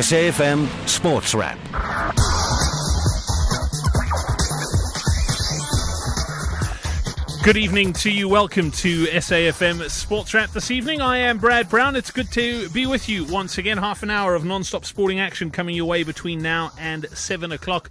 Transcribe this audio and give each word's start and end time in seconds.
SAFM 0.00 0.66
Sports 0.88 1.34
Wrap. 1.34 1.58
Good 7.44 7.58
evening 7.58 7.92
to 7.92 8.10
you. 8.10 8.26
Welcome 8.26 8.70
to 8.70 9.04
SAFM 9.08 9.90
Sports 9.90 10.32
Wrap 10.32 10.52
this 10.52 10.70
evening. 10.70 11.02
I 11.02 11.18
am 11.18 11.36
Brad 11.36 11.68
Brown. 11.68 11.96
It's 11.96 12.10
good 12.10 12.32
to 12.32 12.70
be 12.70 12.86
with 12.86 13.10
you 13.10 13.26
once 13.26 13.58
again. 13.58 13.76
Half 13.76 14.02
an 14.02 14.08
hour 14.08 14.34
of 14.34 14.42
non-stop 14.42 14.86
sporting 14.86 15.20
action 15.20 15.50
coming 15.50 15.76
your 15.76 15.84
way 15.84 16.02
between 16.02 16.40
now 16.40 16.72
and 16.78 17.06
seven 17.10 17.52
o'clock. 17.52 17.90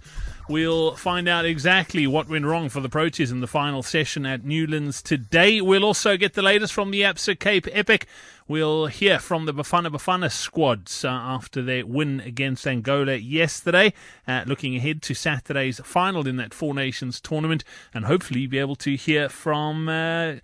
We'll 0.50 0.96
find 0.96 1.28
out 1.28 1.44
exactly 1.44 2.08
what 2.08 2.28
went 2.28 2.44
wrong 2.44 2.70
for 2.70 2.80
the 2.80 2.88
Proteas 2.88 3.30
in 3.30 3.38
the 3.38 3.46
final 3.46 3.84
session 3.84 4.26
at 4.26 4.44
Newlands 4.44 5.00
today. 5.00 5.60
We'll 5.60 5.84
also 5.84 6.16
get 6.16 6.32
the 6.32 6.42
latest 6.42 6.72
from 6.72 6.90
the 6.90 7.02
Absa 7.02 7.38
Cape 7.38 7.68
Epic. 7.70 8.08
We'll 8.48 8.86
hear 8.86 9.20
from 9.20 9.46
the 9.46 9.54
Bafana 9.54 9.92
Bafana 9.92 10.28
squads 10.28 11.04
uh, 11.04 11.08
after 11.08 11.62
their 11.62 11.86
win 11.86 12.18
against 12.18 12.66
Angola 12.66 13.14
yesterday, 13.14 13.92
uh, 14.26 14.42
looking 14.44 14.74
ahead 14.74 15.02
to 15.02 15.14
Saturday's 15.14 15.78
final 15.84 16.26
in 16.26 16.34
that 16.38 16.52
Four 16.52 16.74
Nations 16.74 17.20
tournament, 17.20 17.62
and 17.94 18.06
hopefully 18.06 18.48
be 18.48 18.58
able 18.58 18.74
to 18.74 18.96
hear 18.96 19.28
from. 19.28 19.88
Uh, 19.88 20.34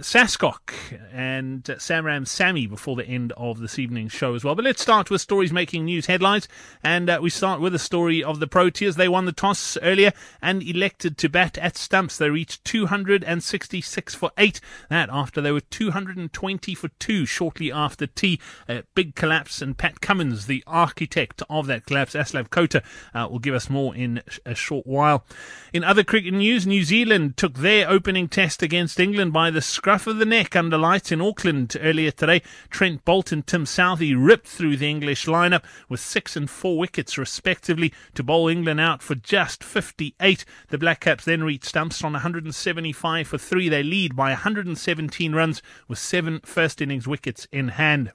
Saskok 0.00 0.74
and 1.10 1.64
Samram 1.64 2.28
Sammy 2.28 2.66
before 2.66 2.96
the 2.96 3.06
end 3.06 3.32
of 3.36 3.60
this 3.60 3.78
evening's 3.78 4.12
show 4.12 4.34
as 4.34 4.44
well. 4.44 4.54
But 4.54 4.66
let's 4.66 4.82
start 4.82 5.10
with 5.10 5.22
stories 5.22 5.52
making 5.52 5.86
news 5.86 6.06
headlines. 6.06 6.48
And 6.84 7.08
uh, 7.08 7.18
we 7.22 7.30
start 7.30 7.60
with 7.60 7.72
the 7.72 7.78
story 7.78 8.22
of 8.22 8.40
the 8.40 8.46
Proteas. 8.46 8.96
They 8.96 9.08
won 9.08 9.24
the 9.24 9.32
toss 9.32 9.78
earlier 9.82 10.12
and 10.42 10.62
elected 10.62 11.16
to 11.18 11.30
bat 11.30 11.56
at 11.56 11.78
stumps. 11.78 12.18
They 12.18 12.28
reached 12.28 12.64
266 12.66 14.14
for 14.14 14.30
8. 14.36 14.60
That 14.90 15.08
after 15.10 15.40
they 15.40 15.50
were 15.50 15.60
220 15.60 16.74
for 16.74 16.88
2 16.88 17.24
shortly 17.24 17.72
after 17.72 18.06
tea. 18.06 18.38
A 18.68 18.82
big 18.94 19.14
collapse. 19.14 19.62
And 19.62 19.78
Pat 19.78 20.02
Cummins, 20.02 20.44
the 20.44 20.62
architect 20.66 21.42
of 21.48 21.66
that 21.68 21.86
collapse, 21.86 22.12
Aslam 22.12 22.50
Kota, 22.50 22.82
uh, 23.14 23.28
will 23.30 23.38
give 23.38 23.54
us 23.54 23.70
more 23.70 23.96
in 23.96 24.22
a 24.44 24.54
short 24.54 24.86
while. 24.86 25.24
In 25.72 25.84
other 25.84 26.04
cricket 26.04 26.34
news, 26.34 26.66
New 26.66 26.84
Zealand 26.84 27.38
took 27.38 27.54
their 27.54 27.88
opening 27.88 28.28
test 28.28 28.62
against 28.62 29.00
England 29.00 29.32
by 29.32 29.50
the 29.50 29.69
scruff 29.70 30.06
of 30.06 30.18
the 30.18 30.26
neck 30.26 30.56
under 30.56 30.76
lights 30.76 31.12
in 31.12 31.20
Auckland 31.20 31.76
earlier 31.80 32.10
today. 32.10 32.42
Trent 32.68 33.04
Boult 33.04 33.32
and 33.32 33.46
Tim 33.46 33.64
Southee 33.64 34.14
ripped 34.16 34.48
through 34.48 34.76
the 34.76 34.90
English 34.90 35.26
lineup 35.26 35.62
with 35.88 36.00
six 36.00 36.36
and 36.36 36.50
four 36.50 36.78
wickets 36.78 37.16
respectively 37.16 37.92
to 38.14 38.22
bowl 38.22 38.48
England 38.48 38.80
out 38.80 39.02
for 39.02 39.14
just 39.14 39.62
58. 39.62 40.44
The 40.68 40.78
Black 40.78 41.00
Caps 41.00 41.24
then 41.24 41.44
reached 41.44 41.66
stumps 41.66 42.02
on 42.02 42.12
175 42.12 43.28
for 43.28 43.38
three. 43.38 43.68
They 43.68 43.82
lead 43.82 44.16
by 44.16 44.30
117 44.30 45.34
runs 45.34 45.62
with 45.88 45.98
seven 45.98 46.40
first 46.44 46.82
innings 46.82 47.06
wickets 47.06 47.46
in 47.52 47.68
hand. 47.68 48.12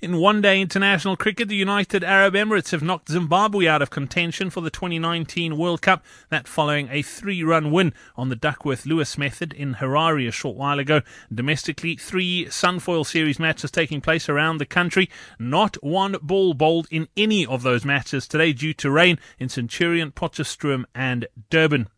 In 0.00 0.18
one 0.18 0.40
day 0.40 0.60
international 0.60 1.16
cricket, 1.16 1.48
the 1.48 1.56
United 1.56 2.04
Arab 2.04 2.34
Emirates 2.34 2.70
have 2.70 2.82
knocked 2.82 3.10
Zimbabwe 3.10 3.66
out 3.66 3.82
of 3.82 3.90
contention 3.90 4.50
for 4.50 4.60
the 4.60 4.70
2019 4.70 5.56
World 5.56 5.82
Cup. 5.82 6.04
That 6.30 6.48
following 6.48 6.88
a 6.90 7.02
three 7.02 7.42
run 7.42 7.70
win 7.70 7.94
on 8.16 8.28
the 8.28 8.36
Duckworth 8.36 8.86
Lewis 8.86 9.18
method 9.18 9.52
in 9.52 9.74
Harare 9.74 10.28
a 10.28 10.30
short 10.30 10.56
while 10.56 10.78
ago. 10.78 11.02
Domestically, 11.32 11.96
three 11.96 12.46
Sunfoil 12.46 13.06
Series 13.06 13.38
matches 13.38 13.70
taking 13.70 14.00
place 14.00 14.28
around 14.28 14.58
the 14.58 14.66
country. 14.66 15.10
Not 15.38 15.76
one 15.82 16.16
ball 16.22 16.54
bowled 16.54 16.86
in 16.90 17.08
any 17.16 17.46
of 17.46 17.62
those 17.62 17.84
matches 17.84 18.28
today 18.28 18.52
due 18.52 18.74
to 18.74 18.90
rain 18.90 19.18
in 19.38 19.48
Centurion, 19.48 20.12
Potchefstroom, 20.12 20.84
and 20.94 21.26
Durban. 21.50 21.88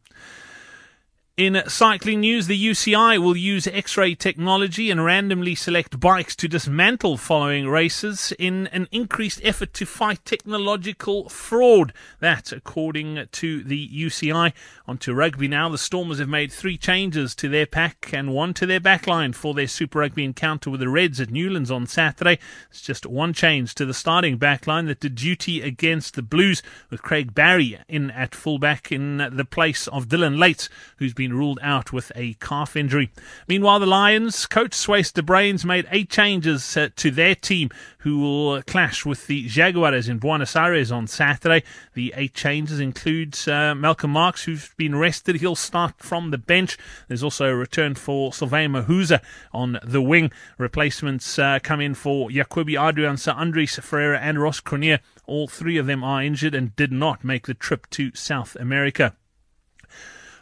In 1.36 1.62
cycling 1.68 2.20
news, 2.20 2.46
the 2.46 2.58
UCI 2.58 3.18
will 3.18 3.36
use 3.36 3.66
X 3.66 3.98
ray 3.98 4.14
technology 4.14 4.90
and 4.90 5.04
randomly 5.04 5.54
select 5.54 6.00
bikes 6.00 6.34
to 6.36 6.48
dismantle 6.48 7.18
following 7.18 7.68
races 7.68 8.32
in 8.38 8.68
an 8.68 8.88
increased 8.90 9.42
effort 9.44 9.74
to 9.74 9.84
fight 9.84 10.24
technological 10.24 11.28
fraud. 11.28 11.92
That, 12.20 12.52
according 12.52 13.26
to 13.32 13.62
the 13.62 13.86
UCI. 13.86 14.54
On 14.88 14.96
to 14.98 15.12
rugby 15.12 15.46
now. 15.46 15.68
The 15.68 15.76
Stormers 15.76 16.20
have 16.20 16.28
made 16.28 16.50
three 16.50 16.78
changes 16.78 17.34
to 17.34 17.50
their 17.50 17.66
pack 17.66 18.14
and 18.14 18.32
one 18.32 18.54
to 18.54 18.64
their 18.64 18.80
backline 18.80 19.34
for 19.34 19.52
their 19.52 19.66
Super 19.66 19.98
Rugby 19.98 20.24
encounter 20.24 20.70
with 20.70 20.80
the 20.80 20.88
Reds 20.88 21.20
at 21.20 21.28
Newlands 21.28 21.70
on 21.70 21.86
Saturday. 21.86 22.38
It's 22.70 22.80
just 22.80 23.04
one 23.04 23.34
change 23.34 23.74
to 23.74 23.84
the 23.84 23.92
starting 23.92 24.38
backline 24.38 24.86
that 24.86 25.00
did 25.00 25.16
duty 25.16 25.60
against 25.60 26.14
the 26.14 26.22
Blues 26.22 26.62
with 26.88 27.02
Craig 27.02 27.34
Barry 27.34 27.78
in 27.88 28.10
at 28.12 28.34
fullback 28.34 28.90
in 28.90 29.18
the 29.18 29.44
place 29.44 29.86
of 29.88 30.06
Dillyn 30.06 30.38
Leyds, 30.38 30.70
who's 30.98 31.12
been 31.12 31.25
been 31.26 31.36
ruled 31.36 31.58
out 31.60 31.92
with 31.92 32.12
a 32.14 32.34
calf 32.34 32.76
injury. 32.76 33.10
Meanwhile, 33.48 33.80
the 33.80 33.86
Lions 33.86 34.46
coach 34.46 34.70
Swys 34.70 35.12
de 35.12 35.22
Bruin's 35.22 35.64
made 35.64 35.88
eight 35.90 36.08
changes 36.08 36.76
uh, 36.76 36.88
to 36.94 37.10
their 37.10 37.34
team, 37.34 37.68
who 37.98 38.20
will 38.20 38.62
clash 38.62 39.04
with 39.04 39.26
the 39.26 39.48
Jaguars 39.48 40.08
in 40.08 40.18
Buenos 40.18 40.54
Aires 40.54 40.92
on 40.92 41.08
Saturday. 41.08 41.64
The 41.94 42.14
eight 42.16 42.32
changes 42.32 42.78
include 42.78 43.36
uh, 43.48 43.74
Malcolm 43.74 44.12
Marx, 44.12 44.44
who's 44.44 44.72
been 44.76 44.94
rested. 44.94 45.36
He'll 45.36 45.56
start 45.56 45.94
from 45.98 46.30
the 46.30 46.38
bench. 46.38 46.78
There's 47.08 47.24
also 47.24 47.46
a 47.46 47.56
return 47.56 47.96
for 47.96 48.30
Sylvian 48.30 48.70
Mahuza 48.70 49.20
on 49.52 49.80
the 49.82 50.02
wing. 50.02 50.30
Replacements 50.58 51.40
uh, 51.40 51.58
come 51.60 51.80
in 51.80 51.94
for 51.94 52.30
Jacobie 52.30 52.74
Adriaanse, 52.74 53.18
Sir 53.18 53.32
Andries 53.32 53.80
Ferreira, 53.82 54.20
and 54.20 54.40
Ross 54.40 54.60
Cronje. 54.60 55.00
All 55.26 55.48
three 55.48 55.76
of 55.76 55.86
them 55.86 56.04
are 56.04 56.22
injured 56.22 56.54
and 56.54 56.76
did 56.76 56.92
not 56.92 57.24
make 57.24 57.48
the 57.48 57.54
trip 57.54 57.90
to 57.90 58.14
South 58.14 58.54
America. 58.60 59.16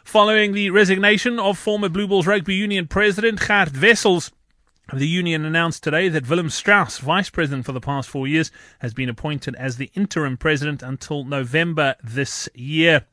Following 0.05 0.53
the 0.53 0.69
resignation 0.69 1.39
of 1.39 1.57
former 1.57 1.89
Blue 1.89 2.07
Bulls 2.07 2.27
Rugby 2.27 2.53
Union 2.53 2.85
President 2.85 3.39
Gert 3.39 3.75
Wessels, 3.75 4.31
the 4.93 5.07
union 5.07 5.43
announced 5.43 5.81
today 5.83 6.09
that 6.09 6.29
Willem 6.29 6.51
Strauss, 6.51 6.99
vice 6.99 7.31
president 7.31 7.65
for 7.65 7.71
the 7.71 7.81
past 7.81 8.07
four 8.07 8.27
years, 8.27 8.51
has 8.79 8.93
been 8.93 9.09
appointed 9.09 9.55
as 9.55 9.77
the 9.77 9.89
interim 9.95 10.37
president 10.37 10.83
until 10.83 11.23
November 11.23 11.95
this 12.03 12.47
year. 12.53 13.07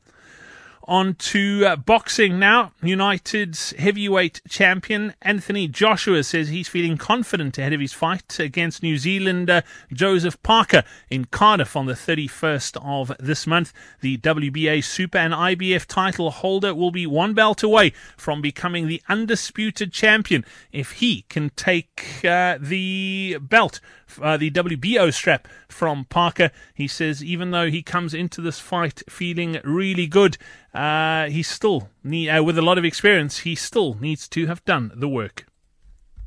On 0.85 1.15
to 1.15 1.65
uh, 1.65 1.75
boxing 1.77 2.39
now. 2.39 2.73
United's 2.81 3.71
heavyweight 3.79 4.41
champion 4.49 5.13
Anthony 5.21 5.65
Joshua 5.69 6.23
says 6.23 6.49
he's 6.49 6.67
feeling 6.67 6.97
confident 6.97 7.57
ahead 7.57 7.71
of 7.71 7.79
his 7.79 7.93
fight 7.93 8.37
against 8.37 8.83
New 8.83 8.97
Zealander 8.97 9.63
Joseph 9.93 10.41
Parker 10.43 10.83
in 11.09 11.23
Cardiff 11.25 11.77
on 11.77 11.85
the 11.85 11.93
31st 11.93 12.77
of 12.83 13.15
this 13.17 13.47
month. 13.47 13.71
The 14.01 14.17
WBA 14.17 14.83
Super 14.83 15.19
and 15.19 15.33
IBF 15.33 15.85
title 15.85 16.31
holder 16.31 16.75
will 16.75 16.91
be 16.91 17.07
one 17.07 17.33
belt 17.33 17.63
away 17.63 17.93
from 18.17 18.41
becoming 18.41 18.87
the 18.87 19.01
undisputed 19.07 19.93
champion 19.93 20.43
if 20.73 20.91
he 20.93 21.21
can 21.29 21.51
take 21.51 22.25
uh, 22.25 22.57
the 22.59 23.37
belt 23.39 23.79
uh, 24.21 24.37
the 24.37 24.51
WBO 24.51 25.13
strap 25.13 25.47
from 25.67 26.05
Parker. 26.05 26.51
He 26.73 26.87
says 26.87 27.23
even 27.23 27.51
though 27.51 27.69
he 27.69 27.81
comes 27.81 28.13
into 28.13 28.41
this 28.41 28.59
fight 28.59 29.01
feeling 29.09 29.59
really 29.63 30.07
good, 30.07 30.37
uh, 30.73 31.29
he 31.29 31.43
still 31.43 31.89
need, 32.03 32.29
uh, 32.29 32.43
with 32.43 32.57
a 32.57 32.61
lot 32.61 32.77
of 32.77 32.85
experience, 32.85 33.39
he 33.39 33.55
still 33.55 33.95
needs 33.95 34.27
to 34.29 34.47
have 34.47 34.63
done 34.65 34.91
the 34.95 35.07
work. 35.07 35.45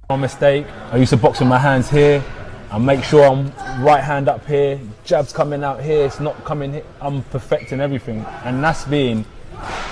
My 0.09 0.17
mistake. 0.17 0.67
I 0.93 0.99
used 0.99 1.11
to 1.11 1.17
box 1.17 1.41
with 1.41 1.49
my 1.49 1.59
hands 1.59 1.91
here. 1.91 2.23
I 2.71 2.79
make 2.79 3.03
sure 3.05 3.25
I'm 3.25 3.53
right 3.83 4.03
hand 4.03 4.29
up 4.29 4.45
here, 4.47 4.81
jabs 5.05 5.33
coming 5.33 5.63
out 5.63 5.83
here. 5.83 6.05
It's 6.07 6.21
not 6.21 6.45
coming. 6.45 6.75
Here. 6.75 6.85
I'm 7.01 7.23
perfecting 7.25 7.81
everything, 7.81 8.25
and 8.45 8.63
that's 8.63 8.85
being 8.85 9.25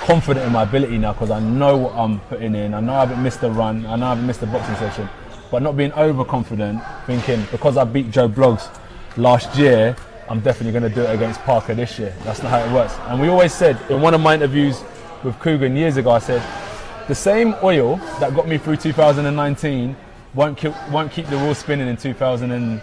confident 0.01 0.45
in 0.45 0.51
my 0.51 0.63
ability 0.63 0.97
now 0.97 1.13
because 1.13 1.31
I 1.31 1.39
know 1.39 1.77
what 1.77 1.95
I'm 1.95 2.19
putting 2.21 2.53
in. 2.53 2.73
I 2.73 2.81
know 2.81 2.93
I 2.93 2.99
haven't 3.01 3.23
missed 3.23 3.43
a 3.43 3.49
run. 3.49 3.85
I 3.85 3.95
know 3.95 4.07
I 4.07 4.09
haven't 4.09 4.27
missed 4.27 4.41
a 4.43 4.47
boxing 4.47 4.75
session 4.75 5.09
but 5.51 5.61
not 5.61 5.77
being 5.77 5.93
overconfident, 5.93 6.81
thinking 7.05 7.45
because 7.51 7.77
I 7.77 7.83
beat 7.83 8.11
Joe 8.11 8.27
Blogs 8.27 8.67
last 9.17 9.57
year, 9.57 9.95
I'm 10.27 10.39
definitely 10.39 10.79
going 10.79 10.91
to 10.91 10.95
do 10.95 11.03
it 11.03 11.13
against 11.13 11.39
Parker 11.41 11.75
this 11.75 11.99
year. 11.99 12.13
That's 12.23 12.41
not 12.41 12.49
how 12.49 12.59
it 12.59 12.73
works. 12.73 12.95
And 13.07 13.21
we 13.21 13.27
always 13.27 13.53
said 13.53 13.79
in 13.91 14.01
one 14.01 14.13
of 14.13 14.21
my 14.21 14.33
interviews 14.33 14.83
with 15.23 15.39
Coogan 15.39 15.75
years 15.75 15.97
ago, 15.97 16.11
I 16.11 16.19
said 16.19 16.41
the 17.07 17.15
same 17.15 17.55
oil 17.61 17.97
that 18.19 18.33
got 18.33 18.47
me 18.47 18.57
through 18.57 18.77
2019 18.77 19.95
won't 20.33 20.57
keep, 20.57 20.73
won't 20.89 21.11
keep 21.11 21.27
the 21.27 21.37
wheel 21.37 21.53
spinning 21.53 21.87
in 21.87 21.97
2000 21.97 22.51
and, 22.51 22.81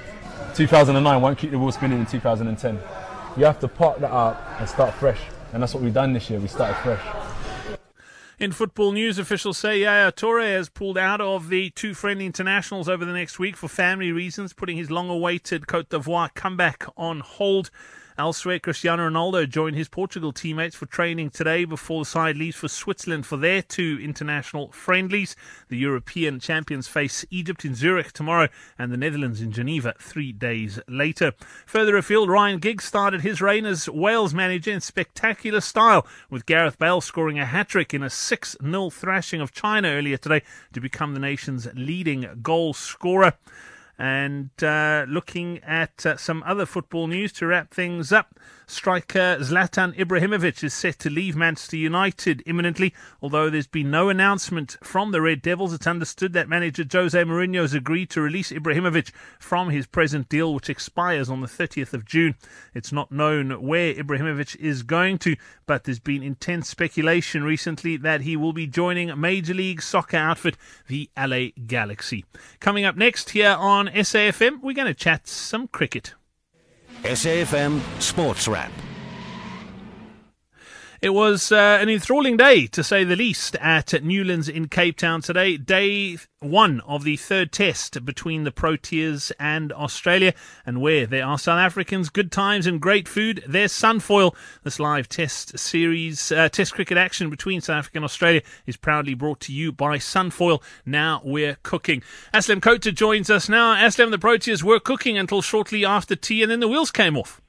2009, 0.55 1.21
won't 1.21 1.39
keep 1.39 1.51
the 1.51 1.59
wheel 1.59 1.73
spinning 1.73 1.99
in 1.99 2.07
2010. 2.07 2.79
You 3.37 3.45
have 3.45 3.59
to 3.61 3.69
park 3.69 3.99
that 4.01 4.11
up 4.11 4.61
and 4.61 4.69
start 4.69 4.95
fresh. 4.95 5.21
And 5.53 5.63
that's 5.63 5.75
what 5.75 5.83
we've 5.83 5.93
done 5.93 6.13
this 6.13 6.31
year. 6.31 6.39
We 6.39 6.49
started 6.49 6.77
fresh. 6.77 7.32
In 8.43 8.51
football 8.51 8.91
news, 8.91 9.21
officials 9.21 9.57
say 9.57 9.83
Yaya 9.83 10.11
Toure 10.11 10.57
has 10.57 10.69
pulled 10.69 10.99
out 10.99 11.21
of 11.21 11.49
the 11.49 11.71
two 11.71 11.95
friendly 11.95 12.27
internationals 12.27 12.89
over 12.89 13.05
the 13.05 13.13
next 13.13 13.39
week 13.39 13.57
for 13.57 13.69
family 13.69 14.11
reasons, 14.11 14.53
putting 14.53 14.77
his 14.77 14.91
long 14.91 15.09
awaited 15.09 15.69
Cote 15.69 15.91
d'Ivoire 15.91 16.35
comeback 16.35 16.85
on 16.97 17.21
hold. 17.21 17.71
Elsewhere, 18.19 18.59
Cristiano 18.59 19.09
Ronaldo 19.09 19.49
joined 19.49 19.75
his 19.75 19.89
Portugal 19.89 20.33
teammates 20.33 20.77
for 20.77 20.85
training 20.85 21.31
today 21.31 21.65
before 21.65 22.03
the 22.03 22.11
side 22.11 22.37
leaves 22.37 22.57
for 22.57 22.69
Switzerland 22.69 23.25
for 23.25 23.39
their 23.39 23.63
two 23.63 23.99
international 24.03 24.71
friendlies. 24.71 25.35
The 25.69 25.79
European 25.79 26.39
champions 26.39 26.89
face 26.89 27.25
Egypt 27.31 27.65
in 27.65 27.75
Zurich 27.75 28.13
tomorrow 28.13 28.49
and 28.79 28.93
the 28.93 28.99
Netherlands 28.99 29.41
in 29.41 29.51
Geneva 29.51 29.95
three 29.99 30.31
days 30.31 30.79
later. 30.87 31.33
Further 31.65 31.97
afield, 31.97 32.29
Ryan 32.29 32.59
Giggs 32.59 32.85
started 32.85 33.23
his 33.23 33.41
reign 33.41 33.65
as 33.65 33.89
Wales 33.89 34.35
manager 34.35 34.73
in 34.73 34.83
spectacular 34.83 35.63
style, 35.63 36.07
with 36.29 36.45
Gareth 36.45 36.79
Bale 36.79 37.01
scoring 37.01 37.39
a 37.39 37.47
hat 37.47 37.69
trick 37.69 37.95
in 37.95 38.03
a 38.03 38.11
6 38.11 38.57
0 38.63 38.91
thrashing 38.91 39.41
of 39.41 39.53
China 39.53 39.89
earlier 39.89 40.19
today 40.19 40.43
to 40.75 40.81
become 40.81 41.15
the 41.15 41.21
nation's 41.21 41.67
leading 41.75 42.41
goal 42.43 42.75
scorer. 42.75 43.35
And 43.99 44.51
uh, 44.63 45.07
looking 45.09 45.59
at 45.59 46.05
uh, 46.05 46.17
some 46.17 46.43
other 46.45 46.67
football 46.67 47.07
news 47.07 47.33
to 47.35 47.47
wrap 47.47 47.73
things 47.73 48.13
up, 48.13 48.39
striker 48.73 49.37
Zlatan 49.41 49.95
Ibrahimovic 49.97 50.65
is 50.65 50.73
set 50.75 50.99
to 51.01 51.11
leave 51.11 51.37
Manchester 51.37 51.77
United 51.77 52.43
imminently. 52.47 52.95
Although 53.21 53.51
there's 53.51 53.67
been 53.67 53.91
no 53.91 54.09
announcement 54.09 54.77
from 54.83 55.13
the 55.13 55.21
Red 55.21 55.43
Devils, 55.43 55.73
it's 55.73 55.87
understood 55.87 56.33
that 56.33 56.49
manager 56.49 56.85
Jose 56.91 57.23
Mourinho 57.23 57.61
has 57.61 57.75
agreed 57.75 58.11
to 58.11 58.21
release 58.21 58.51
Ibrahimovic 58.51 59.13
from 59.39 59.71
his 59.71 59.87
present 59.87 60.29
deal, 60.29 60.55
which 60.55 60.71
expires 60.71 61.29
on 61.29 61.41
the 61.41 61.47
30th 61.47 61.93
of 61.93 62.05
June. 62.05 62.35
It's 62.75 62.93
not 62.93 63.13
known 63.13 63.63
where 63.63 63.95
Ibrahimovic 63.95 64.57
is 64.57 64.83
going 64.83 65.19
to, 65.19 65.37
but 65.67 65.85
there's 65.85 66.01
been 66.01 66.23
intense 66.23 66.69
speculation 66.69 67.45
recently 67.45 67.97
that 67.99 68.23
he 68.23 68.37
will 68.37 68.53
be 68.53 68.67
joining 68.67 69.21
Major 69.21 69.55
League 69.55 69.83
Soccer 69.83 70.17
outfit, 70.17 70.57
the 70.89 71.11
LA 71.17 71.49
Galaxy. 71.67 72.25
Coming 72.61 72.85
up 72.85 72.97
next 72.97 73.31
here 73.31 73.57
on 73.59 73.89
SAFM, 73.89 74.63
we're 74.63 74.73
going 74.73 74.87
to 74.87 74.95
chat 74.95 75.29
some 75.29 75.69
cricket. 75.69 76.15
SAFM 77.05 77.81
Sports 78.01 78.47
Wrap. 78.47 78.92
It 81.03 81.15
was 81.15 81.51
uh, 81.51 81.79
an 81.81 81.89
enthralling 81.89 82.37
day, 82.37 82.69
to 82.69 82.85
say 82.85 83.03
the 83.03 83.17
least, 83.17 83.57
at 83.57 84.05
Newlands 84.05 84.49
in 84.49 84.69
Cape 84.69 84.97
Town 84.97 85.21
today. 85.21 85.57
Day 85.57 86.17
one 86.39 86.79
of 86.83 87.03
the 87.03 87.17
third 87.17 87.51
test 87.51 88.05
between 88.05 88.45
the 88.45 88.53
Proteas 88.53 89.33
and 89.41 89.73
Australia, 89.73 90.33
and 90.65 90.81
where 90.81 91.05
there 91.05 91.27
are 91.27 91.41
South 91.41 91.59
Africans, 91.59 92.09
good 92.09 92.31
times 92.31 92.69
and 92.69 92.81
great 92.81 93.09
food, 93.09 93.43
there's 93.49 93.73
Sunfoil. 93.73 94.33
This 94.63 94.79
live 94.79 95.09
test 95.09 95.59
series, 95.59 96.31
uh, 96.31 96.49
test 96.49 96.73
cricket 96.73 96.97
action 96.97 97.31
between 97.31 97.61
South 97.61 97.79
Africa 97.79 97.99
and 97.99 98.05
Australia 98.05 98.43
is 98.65 98.77
proudly 98.77 99.15
brought 99.15 99.41
to 99.41 99.53
you 99.53 99.73
by 99.73 99.99
Sunfoil. 99.99 100.63
Now 100.87 101.21
we're 101.25 101.57
cooking. 101.65 102.05
Aslam 102.33 102.63
Kota 102.63 102.93
joins 102.93 103.29
us 103.29 103.49
now. 103.49 103.75
Aslam, 103.75 104.13
the 104.13 104.19
Proteas 104.19 104.63
were 104.63 104.79
cooking 104.79 105.19
until 105.19 105.43
shortly 105.43 105.85
after 105.85 106.15
tea, 106.15 106.43
and 106.43 106.53
then 106.53 106.61
the 106.61 106.69
wheels 106.69 106.93
came 106.93 107.17
off. 107.17 107.42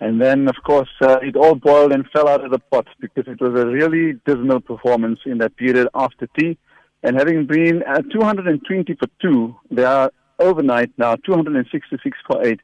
And 0.00 0.20
then, 0.20 0.48
of 0.48 0.56
course, 0.64 0.88
uh, 1.00 1.18
it 1.22 1.36
all 1.36 1.54
boiled 1.54 1.92
and 1.92 2.04
fell 2.10 2.28
out 2.28 2.44
of 2.44 2.50
the 2.50 2.58
pot 2.58 2.86
because 3.00 3.24
it 3.26 3.40
was 3.40 3.58
a 3.60 3.66
really 3.66 4.14
dismal 4.26 4.60
performance 4.60 5.20
in 5.24 5.38
that 5.38 5.56
period 5.56 5.88
after 5.94 6.26
tea. 6.38 6.58
And 7.02 7.16
having 7.16 7.46
been 7.46 7.82
at 7.82 8.10
220 8.10 8.94
for 8.94 9.08
two, 9.20 9.54
they 9.70 9.84
are 9.84 10.10
overnight 10.38 10.90
now 10.98 11.16
266 11.16 12.18
for 12.26 12.44
eight. 12.44 12.60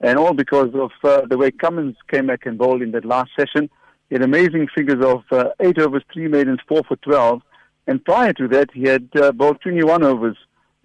And 0.00 0.18
all 0.18 0.34
because 0.34 0.70
of 0.74 0.90
uh, 1.02 1.22
the 1.26 1.38
way 1.38 1.50
Cummins 1.50 1.96
came 2.08 2.26
back 2.26 2.44
and 2.44 2.58
bowled 2.58 2.82
in 2.82 2.90
that 2.92 3.04
last 3.04 3.30
session. 3.38 3.70
He 4.10 4.16
had 4.16 4.22
amazing 4.22 4.68
figures 4.74 5.02
of 5.02 5.22
uh, 5.32 5.50
eight 5.60 5.78
overs, 5.78 6.02
three 6.12 6.28
maidens, 6.28 6.58
four 6.68 6.82
for 6.86 6.96
12. 6.96 7.40
And 7.86 8.04
prior 8.04 8.32
to 8.34 8.48
that, 8.48 8.70
he 8.74 8.82
had 8.82 9.08
uh, 9.20 9.32
bowled 9.32 9.60
21 9.62 10.02
overs 10.02 10.36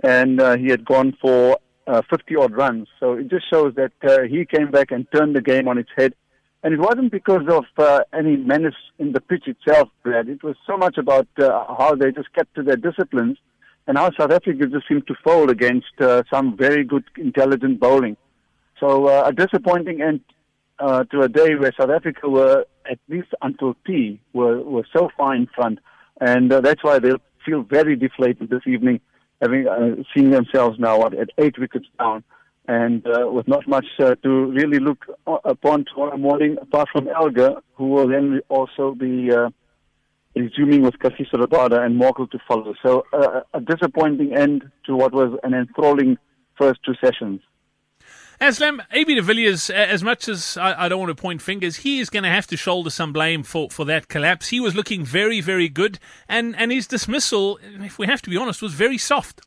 and 0.04 0.40
uh, 0.40 0.56
he 0.56 0.68
had 0.68 0.86
gone 0.86 1.16
for 1.22 1.58
uh, 1.90 2.02
50 2.10 2.36
odd 2.36 2.54
runs. 2.54 2.88
So 3.00 3.14
it 3.14 3.30
just 3.30 3.50
shows 3.50 3.74
that 3.76 3.94
uh, 4.04 4.22
he 4.30 4.46
came 4.46 4.70
back 4.70 4.92
and 4.92 5.08
turned 5.12 5.36
the 5.36 5.42
game 5.42 5.68
on 5.68 5.78
its 5.78 5.90
head. 5.98 6.14
And 6.62 6.74
it 6.74 6.80
wasn't 6.80 7.12
because 7.12 7.48
of 7.50 7.66
uh, 7.78 8.02
any 8.14 8.36
menace 8.36 8.76
in 9.00 9.14
the 9.14 9.22
pitch 9.22 9.48
itself, 9.48 9.90
Brad. 10.04 10.28
It 10.30 10.44
was 10.44 10.56
so 10.68 10.78
much 10.78 10.98
about 10.98 11.28
uh, 11.40 11.50
how 11.78 11.96
they 11.96 12.12
just 12.12 12.32
kept 12.34 12.54
to 12.56 12.64
their 12.64 12.76
disciplines 12.76 13.38
and 13.88 13.98
how 13.98 14.12
South 14.20 14.32
Africa 14.32 14.68
just 14.68 14.88
seemed 14.88 15.08
to 15.08 15.16
fold 15.24 15.50
against 15.50 15.94
uh, 16.00 16.24
some 16.32 16.56
very 16.56 16.84
good, 16.84 17.06
intelligent 17.18 17.80
bowling. 17.80 18.18
So 18.80 19.08
uh, 19.08 19.24
a 19.28 19.34
disappointing 19.34 20.02
end 20.02 20.22
uh, 20.80 21.06
to 21.06 21.22
a 21.22 21.30
day 21.30 21.56
where 21.56 21.74
South 21.80 21.90
Africa 21.90 22.30
were, 22.30 22.66
at 22.90 23.00
least 23.08 23.30
until 23.42 23.76
tea, 23.88 24.20
were, 24.34 24.62
were 24.62 24.86
so 24.96 25.10
far 25.18 25.34
in 25.34 25.48
front. 25.56 25.80
And 26.22 26.52
uh, 26.52 26.62
that's 26.62 26.84
why 26.84 27.00
they'll 27.00 27.22
feel 27.46 27.64
very 27.64 27.96
deflated 27.96 28.50
this 28.50 28.68
evening 28.68 29.00
having 29.42 29.68
uh, 29.68 29.96
seen 30.16 30.32
themselves 30.32 30.80
now 30.80 31.06
at, 31.06 31.14
at 31.14 31.30
eight 31.38 31.58
wickets 31.58 31.88
down, 31.98 32.24
and 32.68 33.06
uh, 33.08 33.28
with 33.32 33.48
not 33.48 33.68
much 33.68 33.86
uh, 34.00 34.16
to 34.24 34.46
really 34.52 34.80
look 34.80 35.06
upon 35.46 35.86
tomorrow 35.86 36.18
morning, 36.18 36.58
apart 36.62 36.88
from 36.92 37.08
Elgar, 37.08 37.56
who 37.76 37.88
will 37.88 38.08
then 38.08 38.42
also 38.50 38.94
be 38.94 39.32
uh, 39.32 39.50
resuming 40.36 40.84
with 40.84 41.00
Kagiso 41.00 41.34
Rabada 41.34 41.84
and 41.84 42.00
Morkel 42.00 42.30
to 42.32 42.40
follow. 42.48 42.74
So 42.86 43.06
uh, 43.14 43.42
a 43.54 43.62
disappointing 43.62 44.36
end 44.38 44.70
to 44.86 44.96
what 44.96 45.14
was 45.14 45.38
an 45.44 45.54
enthralling 45.54 46.18
first 46.58 46.80
two 46.86 46.94
sessions. 47.04 47.42
Aslam, 48.42 48.80
AB 48.94 49.16
de 49.16 49.22
Villiers, 49.22 49.70
as 49.70 50.02
much 50.02 50.30
as 50.30 50.56
I, 50.56 50.86
I, 50.86 50.90
don't 50.90 51.00
want 51.00 51.10
to 51.10 51.22
point 51.22 51.42
fingers, 51.42 51.78
he 51.78 52.00
is 52.00 52.10
going 52.10 52.24
to 52.24 52.30
have 52.30 52.48
to 52.48 52.56
shoulder 52.56 52.90
some 52.90 53.12
blame 53.12 53.44
for, 53.44 53.70
for 53.70 53.84
that 53.84 54.08
collapse. 54.08 54.48
He 54.48 54.62
was 54.62 54.76
looking 54.76 55.04
very, 55.04 55.42
very 55.42 55.68
good, 55.68 56.00
and, 56.30 56.56
and 56.56 56.72
his 56.72 56.88
dismissal, 56.88 57.60
if 57.62 58.00
we 58.00 58.08
have 58.08 58.22
to 58.22 58.30
be 58.30 58.38
honest, 58.38 58.62
was 58.62 58.74
very 58.74 58.98
soft. 58.98 59.42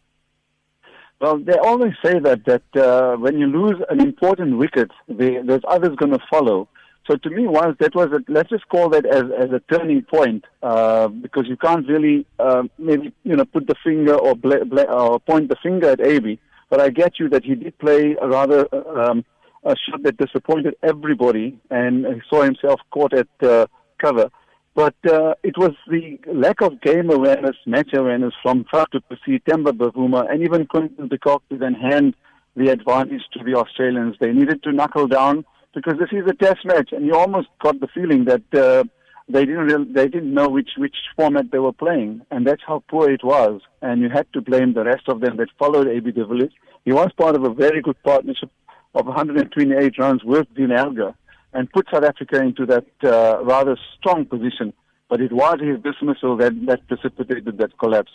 Well, 1.20 1.38
they 1.38 1.56
always 1.56 1.94
say 2.04 2.18
that 2.18 2.44
that 2.44 2.64
uh, 2.76 3.16
when 3.16 3.38
you 3.38 3.46
lose 3.46 3.82
an 3.88 4.00
important 4.02 4.58
wicket, 4.58 4.90
they, 5.08 5.38
there's 5.38 5.62
others 5.66 5.96
going 5.96 6.12
to 6.12 6.20
follow. 6.28 6.68
So 7.06 7.16
to 7.16 7.30
me, 7.30 7.46
once 7.46 7.76
that 7.80 7.94
was 7.94 8.10
a, 8.12 8.20
let's 8.28 8.50
just 8.50 8.68
call 8.68 8.90
that 8.90 9.06
as, 9.06 9.24
as 9.38 9.52
a 9.52 9.60
turning 9.74 10.02
point, 10.02 10.44
uh, 10.62 11.08
because 11.08 11.46
you 11.48 11.56
can't 11.56 11.88
really 11.88 12.26
uh, 12.38 12.64
maybe 12.76 13.12
you 13.22 13.36
know 13.36 13.46
put 13.46 13.68
the 13.68 13.74
finger 13.82 14.14
or, 14.14 14.36
bla- 14.36 14.66
bla- 14.66 14.82
or 14.82 15.18
point 15.18 15.48
the 15.48 15.56
finger 15.62 15.90
at 15.90 16.00
AB 16.00 16.38
but 16.72 16.80
I 16.80 16.88
get 16.88 17.20
you 17.20 17.28
that 17.28 17.44
he 17.44 17.54
did 17.54 17.78
play 17.78 18.16
a 18.18 18.26
rather 18.26 18.60
um, 18.98 19.26
a 19.62 19.76
shot 19.76 20.02
that 20.04 20.16
disappointed 20.16 20.74
everybody, 20.82 21.58
and 21.70 22.06
he 22.06 22.22
saw 22.30 22.44
himself 22.44 22.80
caught 22.90 23.12
at 23.12 23.28
uh, 23.42 23.66
cover. 23.98 24.30
But 24.74 24.94
uh, 25.06 25.34
it 25.42 25.58
was 25.58 25.72
the 25.86 26.18
lack 26.32 26.62
of 26.62 26.80
game 26.80 27.10
awareness, 27.10 27.56
match 27.66 27.90
awareness 27.92 28.32
from 28.42 28.64
Faf 28.72 28.86
du 28.90 29.02
Plessis, 29.02 29.42
Temba 29.46 29.72
Bavuma, 29.72 30.32
and 30.32 30.42
even 30.42 30.64
Quinton 30.64 31.08
de 31.08 31.18
Kock 31.18 31.46
to 31.50 31.58
then 31.58 31.74
hand 31.74 32.16
the 32.56 32.70
advantage 32.70 33.24
to 33.34 33.44
the 33.44 33.54
Australians. 33.54 34.16
They 34.18 34.32
needed 34.32 34.62
to 34.62 34.72
knuckle 34.72 35.08
down 35.08 35.44
because 35.74 35.98
this 35.98 36.08
is 36.10 36.26
a 36.26 36.32
test 36.32 36.64
match, 36.64 36.88
and 36.92 37.04
you 37.04 37.14
almost 37.14 37.48
got 37.62 37.80
the 37.80 37.88
feeling 37.88 38.24
that 38.24 38.54
uh, 38.54 38.84
they 39.32 39.44
didn't 39.46 39.66
really, 39.66 39.92
they 39.92 40.08
didn't 40.08 40.34
know 40.34 40.48
which 40.48 40.70
which 40.76 40.96
format 41.16 41.50
they 41.50 41.58
were 41.58 41.72
playing, 41.72 42.22
and 42.30 42.46
that's 42.46 42.62
how 42.66 42.84
poor 42.88 43.10
it 43.10 43.24
was. 43.24 43.60
And 43.80 44.00
you 44.02 44.08
had 44.08 44.26
to 44.34 44.40
blame 44.40 44.74
the 44.74 44.84
rest 44.84 45.08
of 45.08 45.20
them 45.20 45.36
that 45.38 45.48
followed 45.58 45.88
AB 45.88 46.12
de 46.12 46.24
Villiers. 46.24 46.52
He 46.84 46.92
was 46.92 47.10
part 47.16 47.34
of 47.36 47.44
a 47.44 47.52
very 47.52 47.80
good 47.80 48.00
partnership 48.02 48.50
of 48.94 49.06
128 49.06 49.98
runs 49.98 50.22
with 50.24 50.46
Dean 50.54 50.72
Elgar 50.72 51.14
and 51.54 51.70
put 51.72 51.86
South 51.92 52.04
Africa 52.04 52.40
into 52.42 52.66
that 52.66 52.86
uh, 53.04 53.42
rather 53.44 53.76
strong 53.98 54.24
position. 54.24 54.72
But 55.08 55.20
it 55.20 55.32
was 55.32 55.58
his 55.60 55.78
dismissal 55.82 56.36
that, 56.38 56.54
that 56.66 56.86
precipitated 56.88 57.58
that 57.58 57.78
collapse. 57.78 58.12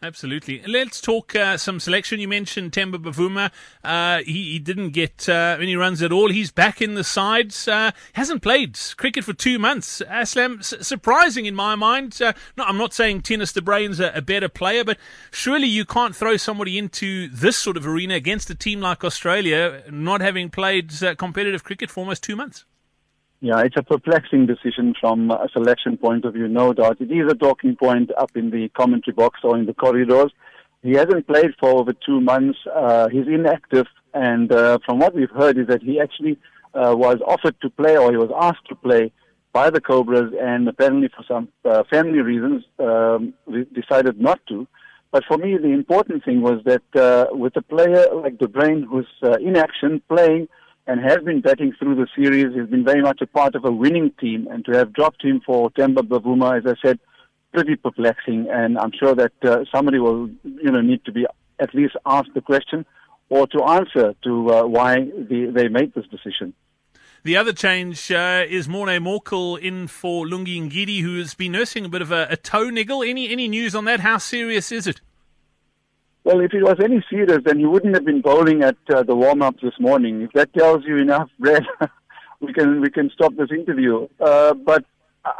Absolutely. 0.00 0.62
Let's 0.64 1.00
talk 1.00 1.34
uh, 1.34 1.56
some 1.56 1.80
selection. 1.80 2.20
You 2.20 2.28
mentioned 2.28 2.70
Temba 2.70 3.02
Bavuma. 3.02 3.50
Uh, 3.82 4.18
he, 4.18 4.52
he, 4.52 4.58
didn't 4.60 4.90
get 4.90 5.28
uh, 5.28 5.56
any 5.60 5.74
runs 5.74 6.02
at 6.02 6.12
all. 6.12 6.30
He's 6.30 6.52
back 6.52 6.80
in 6.80 6.94
the 6.94 7.02
sides. 7.02 7.66
Uh, 7.66 7.90
hasn't 8.12 8.40
played 8.40 8.78
cricket 8.96 9.24
for 9.24 9.32
two 9.32 9.58
months. 9.58 10.00
Aslam, 10.08 10.62
surprising 10.62 11.46
in 11.46 11.56
my 11.56 11.74
mind. 11.74 12.22
Uh, 12.22 12.32
no, 12.56 12.62
I'm 12.62 12.78
not 12.78 12.94
saying 12.94 13.22
Tinus 13.22 13.52
de 13.52 13.60
Bruyn's 13.60 13.98
a, 13.98 14.12
a 14.14 14.22
better 14.22 14.48
player, 14.48 14.84
but 14.84 14.98
surely 15.32 15.66
you 15.66 15.84
can't 15.84 16.14
throw 16.14 16.36
somebody 16.36 16.78
into 16.78 17.28
this 17.30 17.56
sort 17.56 17.76
of 17.76 17.84
arena 17.84 18.14
against 18.14 18.50
a 18.50 18.54
team 18.54 18.80
like 18.80 19.02
Australia 19.02 19.82
not 19.90 20.20
having 20.20 20.48
played 20.48 21.02
uh, 21.02 21.16
competitive 21.16 21.64
cricket 21.64 21.90
for 21.90 22.00
almost 22.00 22.22
two 22.22 22.36
months. 22.36 22.64
Yeah, 23.40 23.60
it's 23.60 23.76
a 23.76 23.84
perplexing 23.84 24.46
decision 24.46 24.94
from 25.00 25.30
a 25.30 25.48
selection 25.52 25.96
point 25.96 26.24
of 26.24 26.34
view, 26.34 26.48
no 26.48 26.72
doubt. 26.72 27.00
It 27.00 27.12
is 27.12 27.30
a 27.30 27.36
talking 27.36 27.76
point 27.76 28.10
up 28.18 28.32
in 28.34 28.50
the 28.50 28.68
commentary 28.70 29.14
box 29.14 29.40
or 29.44 29.56
in 29.56 29.66
the 29.66 29.74
corridors. 29.74 30.32
He 30.82 30.92
hasn't 30.92 31.26
played 31.28 31.52
for 31.60 31.70
over 31.70 31.92
two 31.92 32.20
months. 32.20 32.58
Uh, 32.74 33.08
he's 33.08 33.28
inactive, 33.28 33.86
and 34.12 34.50
uh, 34.50 34.78
from 34.84 34.98
what 34.98 35.14
we've 35.14 35.30
heard 35.30 35.56
is 35.56 35.68
that 35.68 35.82
he 35.82 36.00
actually 36.00 36.36
uh, 36.74 36.94
was 36.96 37.18
offered 37.24 37.54
to 37.60 37.70
play 37.70 37.96
or 37.96 38.10
he 38.10 38.16
was 38.16 38.30
asked 38.40 38.66
to 38.70 38.74
play 38.74 39.12
by 39.52 39.70
the 39.70 39.80
Cobras, 39.80 40.32
and 40.40 40.68
apparently 40.68 41.08
for 41.08 41.24
some 41.26 41.48
uh, 41.64 41.84
family 41.90 42.20
reasons 42.20 42.64
um, 42.80 43.34
decided 43.72 44.20
not 44.20 44.40
to. 44.48 44.66
But 45.12 45.24
for 45.26 45.38
me, 45.38 45.56
the 45.56 45.70
important 45.70 46.24
thing 46.24 46.42
was 46.42 46.60
that 46.64 46.82
uh, 46.94 47.34
with 47.34 47.56
a 47.56 47.62
player 47.62 48.04
like 48.14 48.38
De 48.38 48.46
Bruyn, 48.46 48.84
who's 48.84 49.08
uh, 49.22 49.36
in 49.38 49.56
action, 49.56 50.02
playing 50.08 50.48
and 50.88 51.00
has 51.00 51.18
been 51.22 51.42
batting 51.42 51.74
through 51.78 51.94
the 51.94 52.08
series. 52.16 52.54
He's 52.54 52.70
been 52.70 52.84
very 52.84 53.02
much 53.02 53.20
a 53.20 53.26
part 53.26 53.54
of 53.54 53.64
a 53.64 53.70
winning 53.70 54.10
team, 54.18 54.48
and 54.50 54.64
to 54.64 54.72
have 54.72 54.92
dropped 54.94 55.22
him 55.22 55.42
for 55.44 55.70
Temba 55.70 55.98
Bavuma, 55.98 56.58
as 56.58 56.66
I 56.66 56.74
said, 56.84 56.98
pretty 57.52 57.76
perplexing. 57.76 58.48
And 58.50 58.78
I'm 58.78 58.92
sure 58.98 59.14
that 59.14 59.32
uh, 59.44 59.64
somebody 59.72 59.98
will, 59.98 60.28
you 60.44 60.70
know, 60.72 60.80
need 60.80 61.04
to 61.04 61.12
be 61.12 61.26
at 61.60 61.74
least 61.74 61.94
asked 62.06 62.32
the 62.34 62.40
question 62.40 62.86
or 63.28 63.46
to 63.48 63.62
answer 63.64 64.14
to 64.24 64.50
uh, 64.50 64.66
why 64.66 64.94
the, 64.96 65.52
they 65.54 65.68
made 65.68 65.92
this 65.94 66.06
decision. 66.06 66.54
The 67.24 67.36
other 67.36 67.52
change 67.52 68.10
uh, 68.10 68.44
is 68.48 68.68
Morne 68.68 69.02
Morkel 69.04 69.58
in 69.58 69.88
for 69.88 70.24
Lungi 70.24 70.62
Ngidi, 70.62 71.02
who 71.02 71.18
has 71.18 71.34
been 71.34 71.52
nursing 71.52 71.84
a 71.84 71.88
bit 71.88 72.00
of 72.00 72.12
a, 72.12 72.28
a 72.30 72.36
toe 72.36 72.70
niggle. 72.70 73.02
Any 73.02 73.28
any 73.28 73.48
news 73.48 73.74
on 73.74 73.84
that? 73.84 74.00
How 74.00 74.18
serious 74.18 74.72
is 74.72 74.86
it? 74.86 75.00
Well, 76.28 76.40
if 76.40 76.52
it 76.52 76.62
was 76.62 76.76
any 76.84 77.02
serious, 77.08 77.38
then 77.42 77.58
he 77.58 77.64
wouldn't 77.64 77.94
have 77.94 78.04
been 78.04 78.20
bowling 78.20 78.62
at 78.62 78.76
uh, 78.94 79.02
the 79.02 79.16
warm-up 79.16 79.60
this 79.62 79.72
morning. 79.80 80.20
If 80.20 80.32
that 80.32 80.52
tells 80.52 80.84
you 80.84 80.98
enough, 80.98 81.30
Brad, 81.38 81.64
we 82.40 82.52
can 82.52 82.82
we 82.82 82.90
can 82.90 83.08
stop 83.14 83.34
this 83.34 83.48
interview. 83.50 84.06
Uh, 84.20 84.52
but 84.52 84.84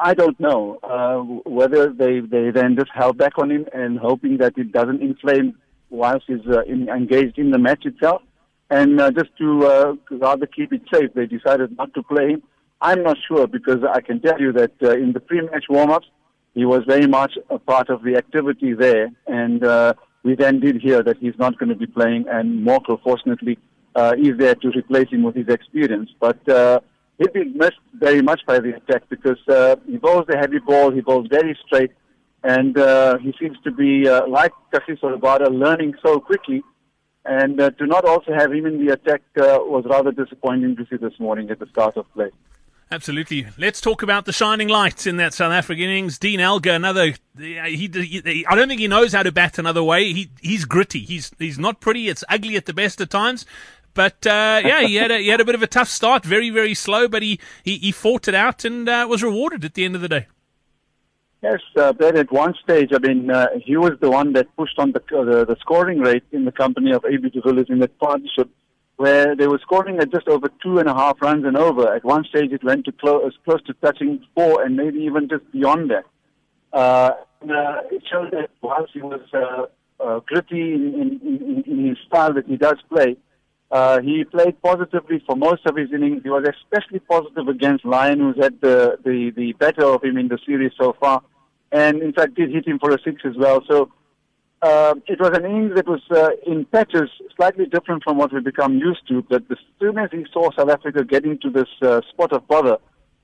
I 0.00 0.14
don't 0.14 0.40
know 0.40 0.78
uh, 0.82 1.18
whether 1.46 1.92
they 1.92 2.20
they 2.20 2.50
then 2.52 2.74
just 2.74 2.90
held 2.94 3.18
back 3.18 3.34
on 3.36 3.50
him 3.50 3.66
and 3.74 3.98
hoping 3.98 4.38
that 4.38 4.54
it 4.56 4.72
doesn't 4.72 5.02
inflame 5.02 5.58
whilst 5.90 6.24
he's 6.26 6.46
uh, 6.50 6.62
in, 6.62 6.88
engaged 6.88 7.38
in 7.38 7.50
the 7.50 7.58
match 7.58 7.84
itself. 7.84 8.22
And 8.70 8.98
uh, 8.98 9.10
just 9.10 9.36
to 9.40 9.66
uh, 9.66 9.94
rather 10.10 10.46
keep 10.46 10.72
it 10.72 10.80
safe, 10.90 11.10
they 11.12 11.26
decided 11.26 11.76
not 11.76 11.92
to 11.96 12.02
play 12.02 12.30
him. 12.30 12.42
I'm 12.80 13.02
not 13.02 13.18
sure 13.28 13.46
because 13.46 13.84
I 13.84 14.00
can 14.00 14.22
tell 14.22 14.40
you 14.40 14.52
that 14.52 14.72
uh, 14.82 14.92
in 14.92 15.12
the 15.12 15.20
pre-match 15.20 15.66
warm-ups, 15.68 16.06
he 16.54 16.64
was 16.64 16.80
very 16.88 17.06
much 17.06 17.32
a 17.50 17.58
part 17.58 17.90
of 17.90 18.04
the 18.04 18.16
activity 18.16 18.72
there. 18.72 19.10
And 19.26 19.62
uh, 19.62 19.92
we 20.22 20.34
then 20.34 20.60
did 20.60 20.80
hear 20.80 21.02
that 21.02 21.18
he's 21.18 21.38
not 21.38 21.58
going 21.58 21.68
to 21.68 21.74
be 21.74 21.86
playing, 21.86 22.26
and 22.28 22.66
Morkel, 22.66 23.00
fortunately, 23.02 23.58
uh, 23.94 24.14
is 24.18 24.36
there 24.38 24.54
to 24.56 24.68
replace 24.70 25.08
him 25.10 25.22
with 25.22 25.36
his 25.36 25.48
experience. 25.48 26.10
But 26.20 26.46
uh, 26.48 26.80
he'll 27.18 27.32
be 27.32 27.44
missed 27.44 27.80
very 27.94 28.22
much 28.22 28.40
by 28.46 28.58
the 28.60 28.76
attack 28.76 29.08
because 29.08 29.38
uh, 29.48 29.76
he 29.86 29.96
bowls 29.96 30.24
the 30.28 30.36
heavy 30.36 30.58
ball, 30.58 30.90
he 30.90 31.00
bowls 31.00 31.28
very 31.30 31.56
straight, 31.66 31.92
and 32.42 32.78
uh, 32.78 33.18
he 33.18 33.34
seems 33.40 33.58
to 33.64 33.70
be, 33.70 34.08
uh, 34.08 34.26
like 34.28 34.52
Kagiso 34.72 35.16
Rabada, 35.16 35.50
learning 35.50 35.94
so 36.04 36.20
quickly. 36.20 36.62
And 37.24 37.60
uh, 37.60 37.70
to 37.70 37.86
not 37.86 38.04
also 38.06 38.32
have 38.32 38.52
him 38.52 38.64
in 38.64 38.84
the 38.84 38.92
attack 38.94 39.22
uh, 39.36 39.58
was 39.60 39.84
rather 39.88 40.12
disappointing 40.12 40.76
to 40.76 40.86
see 40.88 40.96
this 40.96 41.18
morning 41.18 41.50
at 41.50 41.58
the 41.58 41.66
start 41.66 41.96
of 41.96 42.10
play. 42.14 42.30
Absolutely. 42.90 43.46
Let's 43.58 43.82
talk 43.82 44.02
about 44.02 44.24
the 44.24 44.32
shining 44.32 44.68
lights 44.68 45.06
in 45.06 45.18
that 45.18 45.34
South 45.34 45.52
African 45.52 45.84
innings. 45.84 46.18
Dean 46.18 46.40
Elgar, 46.40 46.70
another. 46.70 47.14
He, 47.36 47.90
he, 47.92 48.46
I 48.48 48.54
don't 48.54 48.68
think 48.68 48.80
he 48.80 48.88
knows 48.88 49.12
how 49.12 49.22
to 49.22 49.30
bat 49.30 49.58
another 49.58 49.82
way. 49.82 50.12
He, 50.12 50.30
he's 50.40 50.64
gritty. 50.64 51.00
He's 51.00 51.30
he's 51.38 51.58
not 51.58 51.80
pretty. 51.80 52.08
It's 52.08 52.24
ugly 52.30 52.56
at 52.56 52.64
the 52.64 52.72
best 52.72 53.00
of 53.00 53.10
times. 53.10 53.44
But 53.92 54.26
uh, 54.26 54.62
yeah, 54.64 54.82
he 54.82 54.94
had 54.94 55.10
a, 55.10 55.18
he 55.18 55.28
had 55.28 55.40
a 55.40 55.44
bit 55.44 55.54
of 55.54 55.62
a 55.62 55.66
tough 55.66 55.88
start. 55.88 56.24
Very 56.24 56.48
very 56.48 56.74
slow, 56.74 57.08
but 57.08 57.22
he 57.22 57.38
he, 57.62 57.76
he 57.78 57.92
fought 57.92 58.26
it 58.26 58.34
out 58.34 58.64
and 58.64 58.88
uh, 58.88 59.06
was 59.08 59.22
rewarded 59.22 59.64
at 59.64 59.74
the 59.74 59.84
end 59.84 59.94
of 59.94 60.00
the 60.00 60.08
day. 60.08 60.26
Yes, 61.42 61.60
uh, 61.76 61.92
but 61.92 62.16
at 62.16 62.32
one 62.32 62.54
stage, 62.62 62.90
I 62.92 62.98
mean, 62.98 63.30
uh, 63.30 63.46
he 63.64 63.76
was 63.76 63.92
the 64.00 64.10
one 64.10 64.32
that 64.32 64.54
pushed 64.56 64.76
on 64.78 64.90
the, 64.90 65.00
the, 65.08 65.44
the 65.44 65.56
scoring 65.60 66.00
rate 66.00 66.24
in 66.32 66.44
the 66.44 66.50
company 66.50 66.92
of 66.92 67.04
AB 67.04 67.30
de 67.30 67.40
Villiers 67.40 67.68
in 67.68 67.78
that 67.78 67.96
partnership, 67.98 68.50
where 68.98 69.36
they 69.36 69.46
were 69.46 69.60
scoring 69.60 69.98
at 70.00 70.12
just 70.12 70.26
over 70.26 70.50
two 70.60 70.78
and 70.78 70.88
a 70.88 70.92
half 70.92 71.22
runs 71.22 71.44
and 71.46 71.56
over. 71.56 71.94
At 71.94 72.04
one 72.04 72.24
stage, 72.24 72.50
it 72.52 72.64
went 72.64 72.84
to 72.86 72.92
close, 72.92 73.32
close 73.44 73.62
to 73.68 73.74
touching 73.74 74.20
four, 74.34 74.62
and 74.62 74.76
maybe 74.76 74.98
even 74.98 75.28
just 75.28 75.50
beyond 75.52 75.90
that. 75.92 76.04
Uh, 76.72 77.12
and, 77.40 77.52
uh, 77.52 77.82
it 77.92 78.02
showed 78.10 78.32
that 78.32 78.50
whilst 78.60 78.92
he 78.92 79.00
was 79.00 79.20
uh, 79.32 79.66
uh, 80.02 80.18
gritty 80.26 80.74
in, 80.74 81.20
in, 81.22 81.64
in, 81.64 81.88
his 81.88 81.98
style 82.08 82.34
that 82.34 82.46
he 82.46 82.56
does 82.56 82.76
play, 82.88 83.16
uh, 83.70 84.00
he 84.00 84.24
played 84.24 84.60
positively 84.62 85.22
for 85.24 85.36
most 85.36 85.64
of 85.66 85.76
his 85.76 85.92
innings. 85.92 86.22
He 86.24 86.30
was 86.30 86.44
especially 86.48 86.98
positive 86.98 87.46
against 87.46 87.84
Lyon, 87.84 88.18
who's 88.18 88.42
had 88.42 88.60
the, 88.60 88.98
the, 89.04 89.30
the 89.30 89.52
better 89.52 89.84
of 89.84 90.02
him 90.02 90.18
in 90.18 90.26
the 90.26 90.38
series 90.44 90.72
so 90.76 90.96
far, 90.98 91.22
and 91.70 92.02
in 92.02 92.12
fact 92.12 92.34
did 92.34 92.50
hit 92.50 92.66
him 92.66 92.80
for 92.80 92.90
a 92.90 92.98
six 93.04 93.22
as 93.24 93.36
well. 93.36 93.62
So 93.70 93.92
uh, 94.60 94.94
it 95.06 95.20
was 95.20 95.30
an 95.36 95.44
innings 95.44 95.74
that 95.76 95.86
was 95.86 96.00
uh, 96.10 96.30
in 96.46 96.64
patches 96.64 97.10
slightly 97.36 97.66
different 97.66 98.02
from 98.02 98.18
what 98.18 98.32
we've 98.32 98.44
become 98.44 98.76
used 98.78 99.06
to. 99.08 99.22
But 99.22 99.44
as 99.50 99.58
soon 99.78 99.98
as 99.98 100.10
he 100.10 100.26
saw 100.32 100.50
South 100.52 100.70
Africa 100.70 101.04
getting 101.04 101.38
to 101.40 101.50
this 101.50 101.68
uh, 101.82 102.00
spot 102.10 102.32
of 102.32 102.46
bother, 102.48 102.78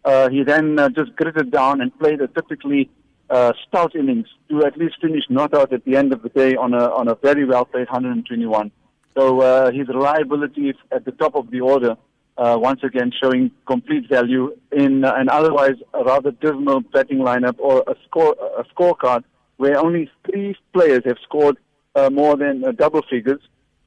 uh, 0.05 0.29
he 0.29 0.45
then 0.45 0.79
uh, 0.79 0.89
just 0.91 1.17
gritted 1.17 1.51
down 1.51 1.81
and 1.81 1.97
played 1.99 2.21
a 2.21 2.29
typically 2.29 2.91
uh, 3.31 3.53
stout 3.67 3.97
innings 3.97 4.29
to 4.49 4.65
at 4.65 4.77
least 4.77 4.97
finish 5.01 5.25
not 5.29 5.55
out 5.55 5.73
at 5.73 5.85
the 5.85 5.97
end 5.97 6.13
of 6.13 6.23
the 6.23 6.29
day 6.29 6.55
on 6.55 6.75
a 6.75 6.85
on 6.91 7.09
a 7.09 7.15
very 7.17 7.45
well 7.45 7.65
played 7.65 7.89
121. 7.89 8.71
So 9.17 9.41
uh, 9.41 9.73
his 9.73 9.89
reliability 9.89 10.71
is 10.71 10.77
at 10.93 11.05
the 11.05 11.13
top 11.13 11.35
of 11.35 11.51
the 11.51 11.61
order, 11.61 11.97
uh, 12.37 12.57
once 12.61 12.81
again 12.83 13.13
showing 13.21 13.51
complete 13.67 14.09
value 14.09 14.57
in 14.73 15.05
uh, 15.05 15.13
an 15.17 15.29
otherwise 15.29 15.77
rather 15.95 16.33
dismal 16.33 16.81
betting 16.81 17.19
lineup 17.19 17.57
or 17.59 17.83
a 17.87 17.95
score 18.05 18.37
a 18.59 18.65
scorecard 18.75 19.25
where 19.57 19.79
only 19.79 20.11
three 20.27 20.57
players 20.73 21.03
have 21.05 21.19
scored 21.23 21.59
uh, 21.95 22.11
more 22.11 22.37
than 22.37 22.65
uh, 22.65 22.73
double 22.73 23.03
figures. 23.09 23.41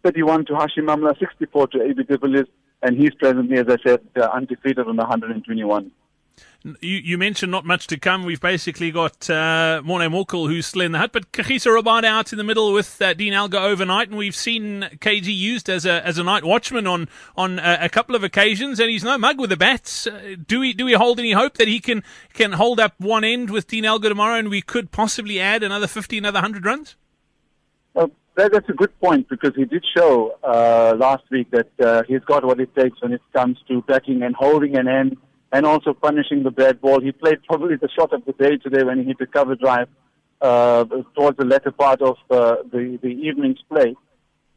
31 0.04 0.46
to 0.46 0.54
Hashim 0.54 0.86
Amla, 0.86 1.18
64 1.20 1.68
to 1.68 1.82
AB 1.82 2.04
de 2.04 2.18
Villiers, 2.18 2.48
and 2.82 2.98
he's 2.98 3.14
presently, 3.16 3.58
as 3.58 3.68
I 3.68 3.78
said, 3.86 4.02
uh, 4.16 4.30
undefeated 4.34 4.88
on 4.88 4.98
121. 4.98 5.92
You, 6.64 6.76
you, 6.98 7.18
mentioned 7.18 7.52
not 7.52 7.66
much 7.66 7.88
to 7.88 7.98
come. 7.98 8.26
We've 8.26 8.42
basically 8.42 8.92
got 8.92 9.30
uh, 9.30 9.82
Morne 9.86 10.10
Morkel 10.12 10.48
who's 10.48 10.66
still 10.66 10.82
in 10.82 10.92
the 10.92 10.98
hut, 10.98 11.12
but 11.14 11.32
Kagiso 11.32 11.80
Rabada 11.80 12.06
out 12.06 12.32
in 12.32 12.38
the 12.38 12.44
middle 12.44 12.74
with 12.74 13.02
uh, 13.02 13.14
Dean 13.14 13.34
Elgar 13.34 13.60
overnight, 13.60 14.10
and 14.10 14.18
we've 14.18 14.36
seen 14.36 14.90
KG 14.98 15.26
used 15.26 15.70
as 15.70 15.86
a 15.86 16.06
as 16.06 16.18
a 16.18 16.24
night 16.24 16.44
watchman 16.44 16.88
on 16.88 17.08
on 17.38 17.60
uh, 17.60 17.78
a 17.80 17.90
couple 17.90 18.16
of 18.16 18.24
occasions, 18.24 18.80
and 18.80 18.90
he's 18.90 19.04
no 19.04 19.18
mug 19.18 19.40
with 19.40 19.50
the 19.50 19.58
bats. 19.58 20.08
Uh, 20.08 20.36
do 20.46 20.60
we 20.60 20.74
do 20.74 20.86
we 20.86 20.94
hold 20.94 21.20
any 21.20 21.32
hope 21.32 21.58
that 21.58 21.68
he 21.68 21.80
can 21.80 22.04
can 22.34 22.54
hold 22.54 22.80
up 22.80 22.96
one 22.98 23.24
end 23.24 23.50
with 23.50 23.68
Dean 23.68 23.86
Elgar 23.86 24.10
tomorrow, 24.10 24.38
and 24.38 24.50
we 24.50 24.62
could 24.62 24.92
possibly 24.92 25.40
add 25.40 25.64
another 25.64 25.88
fifty, 25.88 26.18
another 26.18 26.42
hundred 26.42 26.66
runs? 26.66 26.96
Well, 27.94 28.12
that's 28.36 28.70
a 28.70 28.74
good 28.74 29.00
point 29.00 29.30
because 29.30 29.56
he 29.56 29.66
did 29.66 29.86
show 29.96 30.38
uh, 30.44 30.96
last 30.98 31.24
week 31.32 31.50
that 31.52 31.70
uh, 31.80 32.04
he's 32.08 32.24
got 32.26 32.44
what 32.44 32.60
it 32.60 32.74
takes 32.76 33.02
when 33.02 33.14
it 33.14 33.22
comes 33.34 33.58
to 33.68 33.82
backing 33.84 34.24
and 34.24 34.36
holding 34.36 34.78
an 34.78 34.88
end 34.88 35.18
and 35.52 35.66
also 35.66 35.94
punishing 35.94 36.44
the 36.44 36.52
bad 36.52 36.82
ball. 36.82 37.02
He 37.02 37.12
played 37.12 37.44
probably 37.48 37.76
the 37.76 37.90
shot 37.98 38.14
of 38.14 38.26
the 38.26 38.34
day 38.34 38.58
today 38.58 38.84
when 38.84 39.00
he 39.00 39.06
hit 39.06 39.18
the 39.20 39.28
cover 39.28 39.56
drive 39.56 39.88
uh, 40.42 40.86
towards 41.16 41.38
the 41.38 41.46
latter 41.46 41.72
part 41.72 42.02
of 42.02 42.18
uh, 42.30 42.58
the, 42.72 43.00
the 43.02 43.08
evening's 43.08 43.62
play. 43.70 43.96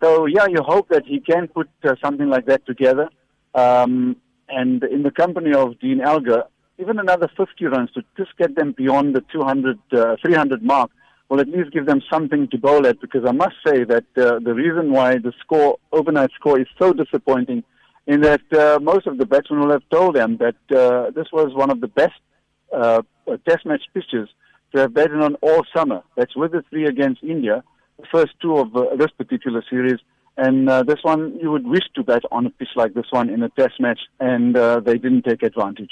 So, 0.02 0.26
yeah, 0.26 0.46
you 0.48 0.62
hope 0.62 0.88
that 0.88 1.04
he 1.06 1.20
can 1.20 1.48
put 1.48 1.68
uh, 1.84 1.94
something 2.02 2.28
like 2.28 2.46
that 2.46 2.66
together. 2.66 3.08
Um, 3.54 4.16
and 4.48 4.82
in 4.84 5.02
the 5.02 5.10
company 5.10 5.52
of 5.54 5.78
Dean 5.78 6.00
Elgar, 6.00 6.44
even 6.78 6.98
another 6.98 7.28
50 7.36 7.66
runs 7.66 7.90
to 7.92 8.02
just 8.16 8.36
get 8.38 8.56
them 8.56 8.74
beyond 8.76 9.14
the 9.14 9.22
200, 9.32 9.78
uh, 9.92 10.16
300 10.22 10.62
mark 10.62 10.90
will 11.28 11.40
at 11.40 11.48
least 11.48 11.70
give 11.72 11.86
them 11.86 12.02
something 12.10 12.48
to 12.48 12.58
bowl 12.58 12.86
at 12.86 13.00
because 13.00 13.24
I 13.24 13.32
must 13.32 13.54
say 13.64 13.84
that 13.84 14.04
uh, 14.16 14.40
the 14.40 14.52
reason 14.52 14.90
why 14.90 15.18
the 15.18 15.32
score, 15.40 15.78
overnight 15.92 16.30
score, 16.34 16.58
is 16.58 16.66
so 16.78 16.92
disappointing 16.92 17.62
in 18.06 18.22
that 18.22 18.42
uh, 18.52 18.78
most 18.80 19.06
of 19.06 19.18
the 19.18 19.26
batsmen 19.26 19.60
will 19.60 19.70
have 19.70 19.88
told 19.90 20.16
them 20.16 20.38
that 20.38 20.56
uh, 20.76 21.10
this 21.10 21.26
was 21.32 21.54
one 21.54 21.70
of 21.70 21.80
the 21.80 21.88
best 21.88 22.20
uh, 22.76 23.02
test 23.48 23.66
match 23.66 23.82
pitches 23.94 24.28
to 24.72 24.80
have 24.80 24.94
batted 24.94 25.20
on 25.20 25.34
all 25.36 25.62
summer. 25.74 26.02
That's 26.16 26.36
with 26.36 26.52
the 26.52 26.62
three 26.70 26.86
against 26.86 27.22
India, 27.22 27.62
the 27.98 28.06
first 28.12 28.32
two 28.40 28.56
of 28.56 28.74
uh, 28.74 28.96
this 28.96 29.10
particular 29.16 29.62
series. 29.68 29.98
And 30.36 30.70
uh, 30.70 30.84
this 30.84 31.00
one, 31.02 31.38
you 31.40 31.50
would 31.50 31.66
wish 31.66 31.84
to 31.96 32.02
bat 32.02 32.22
on 32.30 32.46
a 32.46 32.50
pitch 32.50 32.70
like 32.76 32.94
this 32.94 33.06
one 33.10 33.28
in 33.28 33.42
a 33.42 33.48
test 33.50 33.74
match, 33.78 34.00
and 34.20 34.56
uh, 34.56 34.80
they 34.80 34.96
didn't 34.96 35.22
take 35.22 35.42
advantage. 35.42 35.90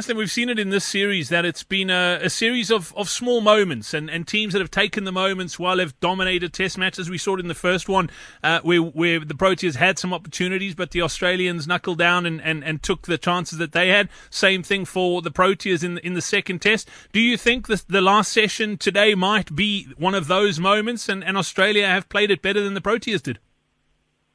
Aslam, 0.00 0.16
we've 0.16 0.30
seen 0.30 0.48
it 0.48 0.58
in 0.58 0.70
this 0.70 0.86
series 0.86 1.28
that 1.28 1.44
it's 1.44 1.62
been 1.62 1.90
a, 1.90 2.20
a, 2.22 2.30
series 2.30 2.70
of, 2.70 2.94
of 2.96 3.10
small 3.10 3.42
moments 3.42 3.92
and, 3.92 4.08
and 4.08 4.26
teams 4.26 4.54
that 4.54 4.60
have 4.60 4.70
taken 4.70 5.04
the 5.04 5.12
moments 5.12 5.58
while 5.58 5.76
they've 5.76 6.00
dominated 6.00 6.54
test 6.54 6.78
matches. 6.78 7.10
We 7.10 7.18
saw 7.18 7.34
it 7.34 7.40
in 7.40 7.48
the 7.48 7.54
first 7.54 7.86
one 7.86 8.08
uh, 8.42 8.60
where, 8.62 8.80
where 8.80 9.20
the 9.20 9.34
Proteas 9.34 9.74
had 9.74 9.98
some 9.98 10.14
opportunities, 10.14 10.74
but 10.74 10.92
the 10.92 11.02
Australians 11.02 11.66
knuckled 11.66 11.98
down 11.98 12.24
and, 12.24 12.40
and, 12.40 12.64
and 12.64 12.82
took 12.82 13.02
the 13.02 13.18
chances 13.18 13.58
that 13.58 13.72
they 13.72 13.88
had. 13.88 14.08
Same 14.30 14.62
thing 14.62 14.86
for 14.86 15.20
the 15.20 15.30
Proteas 15.30 15.84
in, 15.84 15.98
in 15.98 16.14
the 16.14 16.22
second 16.22 16.62
test. 16.62 16.88
Do 17.12 17.20
you 17.20 17.36
think 17.36 17.66
the, 17.66 17.84
the 17.86 18.00
last 18.00 18.32
session 18.32 18.78
today 18.78 19.14
might 19.14 19.54
be 19.54 19.86
one 19.98 20.14
of 20.14 20.28
those 20.28 20.58
moments 20.58 21.10
and, 21.10 21.22
and 21.22 21.36
Australia 21.36 21.86
have 21.86 22.08
played 22.08 22.30
it 22.30 22.40
better 22.40 22.62
than 22.62 22.72
the 22.72 22.80
Proteas 22.80 23.22
did? 23.22 23.38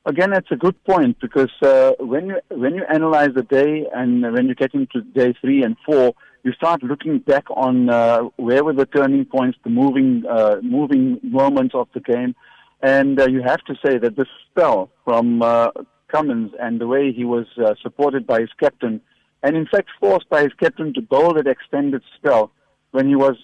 Again, 0.07 0.29
that's 0.29 0.51
a 0.51 0.55
good 0.55 0.81
point 0.83 1.19
because 1.19 1.49
uh, 1.63 1.93
when 1.99 2.27
you 2.27 2.39
when 2.49 2.75
you 2.75 2.83
analyze 2.93 3.29
the 3.33 3.41
day 3.41 3.87
and 3.91 4.21
when 4.21 4.47
you 4.47 4.53
get 4.53 4.75
into 4.75 5.01
day 5.01 5.33
three 5.41 5.63
and 5.63 5.75
four, 5.83 6.13
you 6.43 6.53
start 6.53 6.83
looking 6.83 7.17
back 7.17 7.45
on 7.49 7.89
uh, 7.89 8.19
where 8.35 8.63
were 8.63 8.73
the 8.73 8.85
turning 8.85 9.25
points, 9.25 9.57
the 9.63 9.71
moving 9.71 10.23
uh, 10.29 10.57
moving 10.61 11.19
moments 11.23 11.73
of 11.73 11.87
the 11.95 12.01
game, 12.01 12.35
and 12.83 13.19
uh, 13.19 13.25
you 13.25 13.41
have 13.41 13.63
to 13.63 13.73
say 13.83 13.97
that 13.97 14.15
this 14.15 14.27
spell 14.51 14.91
from 15.03 15.41
uh, 15.41 15.69
Cummins 16.09 16.51
and 16.59 16.79
the 16.79 16.85
way 16.85 17.11
he 17.11 17.25
was 17.25 17.47
uh, 17.57 17.73
supported 17.81 18.27
by 18.27 18.41
his 18.41 18.53
captain, 18.59 19.01
and 19.41 19.57
in 19.57 19.65
fact 19.65 19.89
forced 19.99 20.29
by 20.29 20.43
his 20.43 20.53
captain 20.59 20.93
to 20.93 21.01
bowl 21.01 21.33
that 21.33 21.47
extended 21.47 22.03
spell 22.15 22.51
when 22.91 23.07
he 23.07 23.15
was 23.15 23.37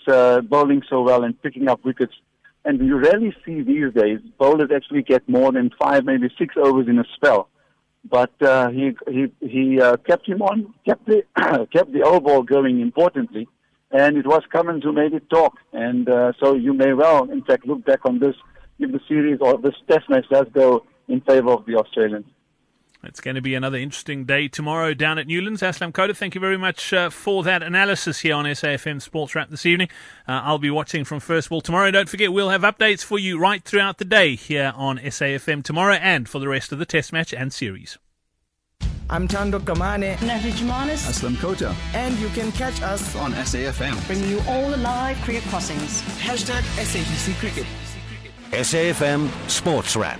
bowling 0.47 0.83
so 0.87 1.01
well 1.01 1.23
and 1.23 1.41
picking 1.41 1.67
up 1.67 1.83
wickets 1.83 2.13
and 2.65 2.79
you 2.79 2.97
rarely 2.97 3.35
see 3.45 3.61
these 3.61 3.93
days 3.93 4.19
bowlers 4.37 4.69
actually 4.73 5.01
get 5.01 5.27
more 5.27 5.51
than 5.51 5.71
five, 5.81 6.05
maybe 6.05 6.29
six 6.37 6.55
overs 6.57 6.87
in 6.87 6.99
a 6.99 7.05
spell. 7.15 7.49
But 8.09 8.33
uh, 8.41 8.69
he 8.69 8.95
he 9.07 9.31
he 9.41 9.79
uh, 9.79 9.97
kept 9.97 10.27
him 10.27 10.41
on, 10.41 10.73
kept 10.85 11.05
the 11.05 11.23
kept 11.71 11.91
the 11.93 12.03
old 12.03 12.23
ball 12.23 12.41
going 12.41 12.81
importantly, 12.81 13.47
and 13.91 14.17
it 14.17 14.25
was 14.25 14.41
Cummins 14.51 14.83
who 14.83 14.91
made 14.91 15.13
it 15.13 15.29
talk. 15.29 15.57
And 15.71 16.09
uh, 16.09 16.33
so 16.39 16.55
you 16.55 16.73
may 16.73 16.93
well, 16.93 17.29
in 17.29 17.43
fact, 17.43 17.67
look 17.67 17.85
back 17.85 18.05
on 18.05 18.19
this 18.19 18.35
if 18.79 18.91
the 18.91 18.99
series 19.07 19.37
or 19.39 19.57
this 19.59 19.75
test 19.89 20.09
match 20.09 20.25
does 20.31 20.47
go 20.53 20.83
in 21.07 21.21
favour 21.21 21.51
of 21.51 21.65
the 21.65 21.75
Australians. 21.75 22.25
It's 23.03 23.19
going 23.19 23.35
to 23.35 23.41
be 23.41 23.55
another 23.55 23.77
interesting 23.77 24.25
day 24.25 24.47
tomorrow 24.47 24.93
down 24.93 25.17
at 25.17 25.25
Newlands. 25.25 25.61
Aslam 25.61 25.91
Kota, 25.91 26.13
thank 26.13 26.35
you 26.35 26.41
very 26.41 26.57
much 26.57 26.93
uh, 26.93 27.09
for 27.09 27.43
that 27.43 27.63
analysis 27.63 28.19
here 28.19 28.35
on 28.35 28.45
SAFM 28.45 29.01
Sports 29.01 29.33
Wrap 29.33 29.49
this 29.49 29.65
evening. 29.65 29.89
Uh, 30.27 30.41
I'll 30.43 30.59
be 30.59 30.69
watching 30.69 31.03
from 31.03 31.19
first 31.19 31.49
ball 31.49 31.61
tomorrow. 31.61 31.89
Don't 31.89 32.09
forget, 32.09 32.31
we'll 32.31 32.49
have 32.49 32.61
updates 32.61 33.03
for 33.03 33.17
you 33.17 33.39
right 33.39 33.63
throughout 33.63 33.97
the 33.97 34.05
day 34.05 34.35
here 34.35 34.71
on 34.75 34.99
SAFM 34.99 35.63
tomorrow 35.63 35.95
and 35.95 36.29
for 36.29 36.37
the 36.37 36.47
rest 36.47 36.71
of 36.71 36.77
the 36.77 36.85
test 36.85 37.11
match 37.11 37.33
and 37.33 37.51
series. 37.51 37.97
I'm 39.09 39.27
Tando 39.27 39.59
Kamane. 39.59 40.21
Natalie 40.21 40.53
Jamanis. 40.53 41.05
Aslam 41.09 41.37
Kota. 41.39 41.75
And 41.93 42.17
you 42.19 42.29
can 42.29 42.51
catch 42.53 42.81
us 42.81 43.15
on 43.17 43.33
SAFM. 43.33 44.07
Bringing 44.07 44.29
you 44.29 44.41
all 44.47 44.69
the 44.69 44.77
live 44.77 45.17
cricket 45.21 45.43
crossings. 45.49 46.01
Hashtag 46.19 46.61
SABC 46.77 47.37
Cricket. 47.39 47.65
SAFM 48.51 49.29
Sports 49.49 49.95
Wrap. 49.97 50.19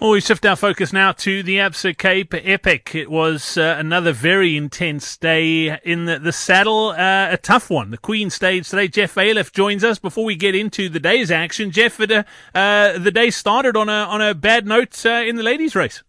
Well, 0.00 0.10
we 0.10 0.20
shift 0.20 0.46
our 0.46 0.54
focus 0.54 0.92
now 0.92 1.10
to 1.10 1.42
the 1.42 1.56
Absa 1.56 1.98
Cape 1.98 2.32
Epic. 2.32 2.94
It 2.94 3.10
was 3.10 3.58
uh, 3.58 3.74
another 3.80 4.12
very 4.12 4.56
intense 4.56 5.16
day 5.16 5.76
in 5.82 6.04
the, 6.04 6.20
the 6.20 6.30
saddle, 6.30 6.90
uh, 6.90 7.32
a 7.32 7.36
tough 7.36 7.68
one. 7.68 7.90
The 7.90 7.98
Queen 7.98 8.30
stage 8.30 8.68
today. 8.68 8.86
Jeff 8.86 9.16
Ailiff 9.16 9.52
joins 9.52 9.82
us 9.82 9.98
before 9.98 10.24
we 10.24 10.36
get 10.36 10.54
into 10.54 10.88
the 10.88 11.00
day's 11.00 11.32
action. 11.32 11.72
Jeff, 11.72 12.00
uh, 12.00 12.22
uh, 12.54 12.96
the 12.96 13.10
day 13.10 13.30
started 13.30 13.76
on 13.76 13.88
a 13.88 13.92
on 14.04 14.22
a 14.22 14.36
bad 14.36 14.68
note 14.68 15.04
uh, 15.04 15.24
in 15.26 15.34
the 15.34 15.42
ladies' 15.42 15.74
race. 15.74 16.04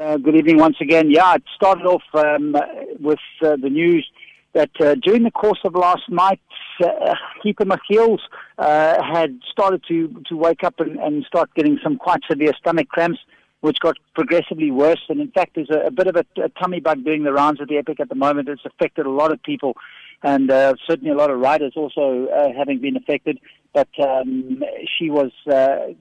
Uh, 0.00 0.18
good 0.18 0.36
evening 0.36 0.58
once 0.58 0.76
again. 0.80 1.10
Yeah, 1.10 1.34
it 1.34 1.42
started 1.56 1.84
off 1.84 2.04
um, 2.14 2.54
with 3.00 3.18
the 3.40 3.68
news 3.68 4.08
that 4.54 4.70
during 5.02 5.22
the 5.22 5.30
course 5.30 5.60
of 5.64 5.74
last 5.74 6.02
night, 6.08 6.40
uh, 6.82 7.14
Githa 7.44 7.64
Michiels 7.64 8.20
uh, 8.58 9.02
had 9.02 9.38
started 9.50 9.82
to, 9.88 10.22
to 10.28 10.36
wake 10.36 10.64
up 10.64 10.74
and, 10.78 10.98
and 10.98 11.24
start 11.24 11.50
getting 11.54 11.78
some 11.82 11.96
quite 11.96 12.20
severe 12.30 12.52
stomach 12.58 12.88
cramps, 12.88 13.18
which 13.60 13.78
got 13.80 13.96
progressively 14.14 14.70
worse. 14.70 15.00
And 15.08 15.20
in 15.20 15.30
fact, 15.30 15.52
there's 15.54 15.70
a, 15.70 15.86
a 15.86 15.90
bit 15.90 16.06
of 16.06 16.16
a, 16.16 16.24
a, 16.42 16.48
tummy 16.60 16.80
bug 16.80 17.04
doing 17.04 17.22
the 17.22 17.32
rounds 17.32 17.60
of 17.60 17.68
the 17.68 17.78
Epic 17.78 18.00
at 18.00 18.08
the 18.08 18.14
moment. 18.14 18.48
It's 18.48 18.64
affected 18.64 19.06
a 19.06 19.10
lot 19.10 19.32
of 19.32 19.42
people, 19.42 19.76
and 20.22 20.50
uh, 20.50 20.74
certainly 20.86 21.10
a 21.10 21.16
lot 21.16 21.30
of 21.30 21.38
riders 21.38 21.72
also 21.76 22.26
uh, 22.26 22.52
having 22.56 22.80
been 22.80 22.96
affected. 22.96 23.38
But 23.72 23.88
um, 24.00 24.62
she 24.98 25.10
was 25.10 25.30
uh, 25.50 25.94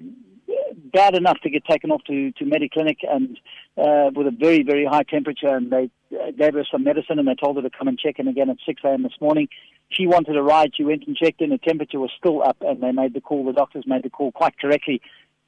bad 0.92 1.16
enough 1.16 1.40
to 1.44 1.50
get 1.50 1.64
taken 1.66 1.92
off 1.92 2.04
to, 2.06 2.32
to 2.34 2.46
Mediclinic 2.46 2.98
and 3.10 3.38
uh, 3.78 4.12
with 4.14 4.28
a 4.28 4.36
very, 4.38 4.64
very 4.64 4.86
high 4.86 5.04
temperature. 5.04 5.56
And 5.56 5.72
they 5.72 5.84
uh, 5.86 6.01
gave 6.38 6.54
her 6.54 6.66
some 6.72 6.84
medicine 6.84 7.20
and 7.20 7.28
they 7.28 7.36
told 7.36 7.56
her 7.58 7.62
to 7.62 7.70
come 7.70 7.88
and 7.88 7.98
check 7.98 8.20
in 8.20 8.28
again 8.28 8.50
at 8.50 8.58
6 8.66 8.82
a.m. 8.84 9.04
this 9.04 9.20
morning. 9.20 9.48
She 9.90 10.08
wanted 10.08 10.38
a 10.38 10.42
ride. 10.42 10.72
She 10.76 10.84
went 10.84 11.06
and 11.08 11.16
checked 11.16 11.42
in. 11.42 11.50
The 11.50 11.58
temperature 11.58 12.00
was 12.00 12.12
still 12.18 12.44
up 12.44 12.58
and 12.62 12.82
they 12.82 12.92
made 12.92 13.14
the 13.14 13.22
call. 13.22 13.46
The 13.46 13.54
doctors 13.54 13.86
made 13.88 14.04
the 14.04 14.10
call 14.10 14.32
quite 14.32 14.58
correctly 14.58 15.02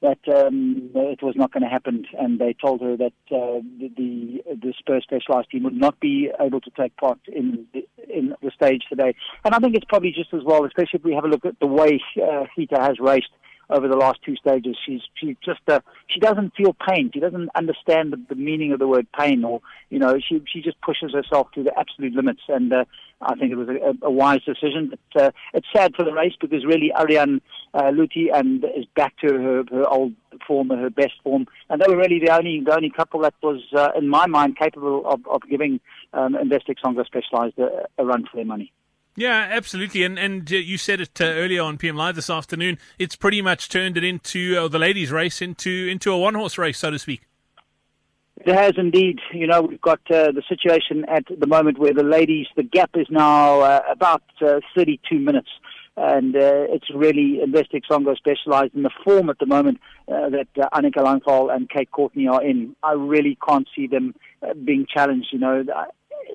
that 0.04 0.18
um, 0.28 0.90
it 0.94 1.22
was 1.22 1.34
not 1.34 1.50
going 1.50 1.62
to 1.62 1.68
happen, 1.68 2.04
and 2.18 2.38
they 2.38 2.54
told 2.54 2.82
her 2.82 2.94
that 2.96 3.14
uh, 3.32 3.64
the, 3.78 3.90
the 3.96 4.42
the 4.62 4.74
Spur 4.78 5.00
specialized 5.00 5.50
team 5.50 5.62
would 5.62 5.74
not 5.74 5.98
be 5.98 6.30
able 6.38 6.60
to 6.60 6.70
take 6.78 6.94
part 6.98 7.18
in 7.26 7.66
the, 7.72 7.86
in 8.14 8.34
the 8.42 8.50
stage 8.50 8.82
today. 8.88 9.14
And 9.44 9.54
I 9.54 9.58
think 9.60 9.74
it's 9.74 9.86
probably 9.86 10.12
just 10.12 10.34
as 10.34 10.42
well, 10.44 10.66
especially 10.66 10.98
if 10.98 11.04
we 11.04 11.14
have 11.14 11.24
a 11.24 11.28
look 11.28 11.46
at 11.46 11.58
the 11.58 11.66
way 11.66 12.02
uh, 12.16 12.44
Githa 12.56 12.80
has 12.80 13.00
raced 13.00 13.30
over 13.70 13.88
the 13.88 13.96
last 13.96 14.20
two 14.24 14.36
stages. 14.36 14.76
She's 14.84 15.00
she 15.14 15.36
just 15.44 15.60
uh, 15.68 15.80
she 16.08 16.20
doesn't 16.20 16.54
feel 16.54 16.74
pain. 16.74 17.10
She 17.12 17.20
doesn't 17.20 17.50
understand 17.54 18.12
the, 18.12 18.20
the 18.28 18.34
meaning 18.34 18.72
of 18.72 18.78
the 18.78 18.88
word 18.88 19.06
pain, 19.18 19.44
or 19.44 19.60
you 19.90 19.98
know, 19.98 20.18
she 20.18 20.42
she 20.46 20.60
just 20.60 20.80
pushes 20.80 21.12
herself 21.12 21.50
to 21.52 21.62
the 21.62 21.76
absolute 21.78 22.14
limits. 22.14 22.42
And 22.48 22.72
uh, 22.72 22.84
I 23.20 23.34
think 23.36 23.52
it 23.52 23.56
was 23.56 23.68
a, 23.68 24.06
a 24.06 24.10
wise 24.10 24.42
decision. 24.44 24.92
But 25.12 25.22
uh, 25.22 25.30
it's 25.52 25.66
sad 25.74 25.94
for 25.94 26.04
the 26.04 26.12
race 26.12 26.34
because 26.40 26.64
really 26.64 26.92
Ariane 26.98 27.40
uh, 27.72 27.90
and 28.34 28.64
is 28.76 28.86
back 28.94 29.16
to 29.18 29.32
her 29.32 29.64
her 29.70 29.88
old 29.88 30.12
form, 30.46 30.70
her 30.70 30.90
best 30.90 31.14
form, 31.22 31.46
and 31.70 31.80
they 31.80 31.86
were 31.88 31.96
really 31.96 32.20
the 32.20 32.34
only 32.34 32.60
the 32.64 32.74
only 32.74 32.90
couple 32.90 33.20
that 33.20 33.34
was, 33.42 33.62
uh, 33.76 33.90
in 33.96 34.08
my 34.08 34.26
mind, 34.26 34.58
capable 34.58 35.06
of 35.06 35.26
of 35.26 35.42
giving 35.48 35.80
um, 36.12 36.34
Investec 36.34 36.76
Songa 36.82 37.04
Specialized 37.04 37.58
a, 37.58 37.86
a 37.98 38.04
run 38.04 38.24
for 38.30 38.36
their 38.36 38.44
money. 38.44 38.72
Yeah, 39.16 39.48
absolutely. 39.50 40.02
And 40.02 40.18
and 40.18 40.52
uh, 40.52 40.56
you 40.56 40.76
said 40.76 41.00
it 41.00 41.20
uh, 41.20 41.24
earlier 41.24 41.62
on 41.62 41.78
PM 41.78 41.96
Live 41.96 42.16
this 42.16 42.30
afternoon. 42.30 42.78
It's 42.98 43.14
pretty 43.14 43.42
much 43.42 43.68
turned 43.68 43.96
it 43.96 44.04
into 44.04 44.56
uh, 44.58 44.68
the 44.68 44.78
ladies' 44.78 45.12
race 45.12 45.40
into 45.40 45.70
into 45.70 46.10
a 46.10 46.18
one 46.18 46.34
horse 46.34 46.58
race, 46.58 46.78
so 46.78 46.90
to 46.90 46.98
speak. 46.98 47.22
It 48.38 48.52
has 48.52 48.72
indeed. 48.76 49.20
You 49.32 49.46
know, 49.46 49.62
we've 49.62 49.80
got 49.80 50.00
uh, 50.10 50.32
the 50.32 50.42
situation 50.48 51.04
at 51.08 51.24
the 51.28 51.46
moment 51.46 51.78
where 51.78 51.94
the 51.94 52.02
ladies, 52.02 52.46
the 52.56 52.64
gap 52.64 52.90
is 52.94 53.06
now 53.08 53.60
uh, 53.60 53.82
about 53.90 54.24
uh, 54.42 54.60
32 54.74 55.18
minutes. 55.20 55.48
And 55.96 56.34
it's 56.34 56.90
really 56.92 57.38
Investec 57.40 57.82
Songa 57.88 58.16
specialized 58.16 58.74
in 58.74 58.82
the 58.82 58.90
form 59.04 59.30
at 59.30 59.38
the 59.38 59.46
moment 59.46 59.78
that 60.08 60.48
Annika 60.74 60.96
Langvad 60.96 61.54
and 61.54 61.70
Kate 61.70 61.88
Courtney 61.92 62.26
are 62.26 62.42
in. 62.42 62.74
I 62.82 62.94
really 62.94 63.38
can't 63.46 63.68
see 63.76 63.86
them 63.86 64.16
being 64.64 64.86
challenged. 64.92 65.28
You 65.30 65.38
know, 65.38 65.64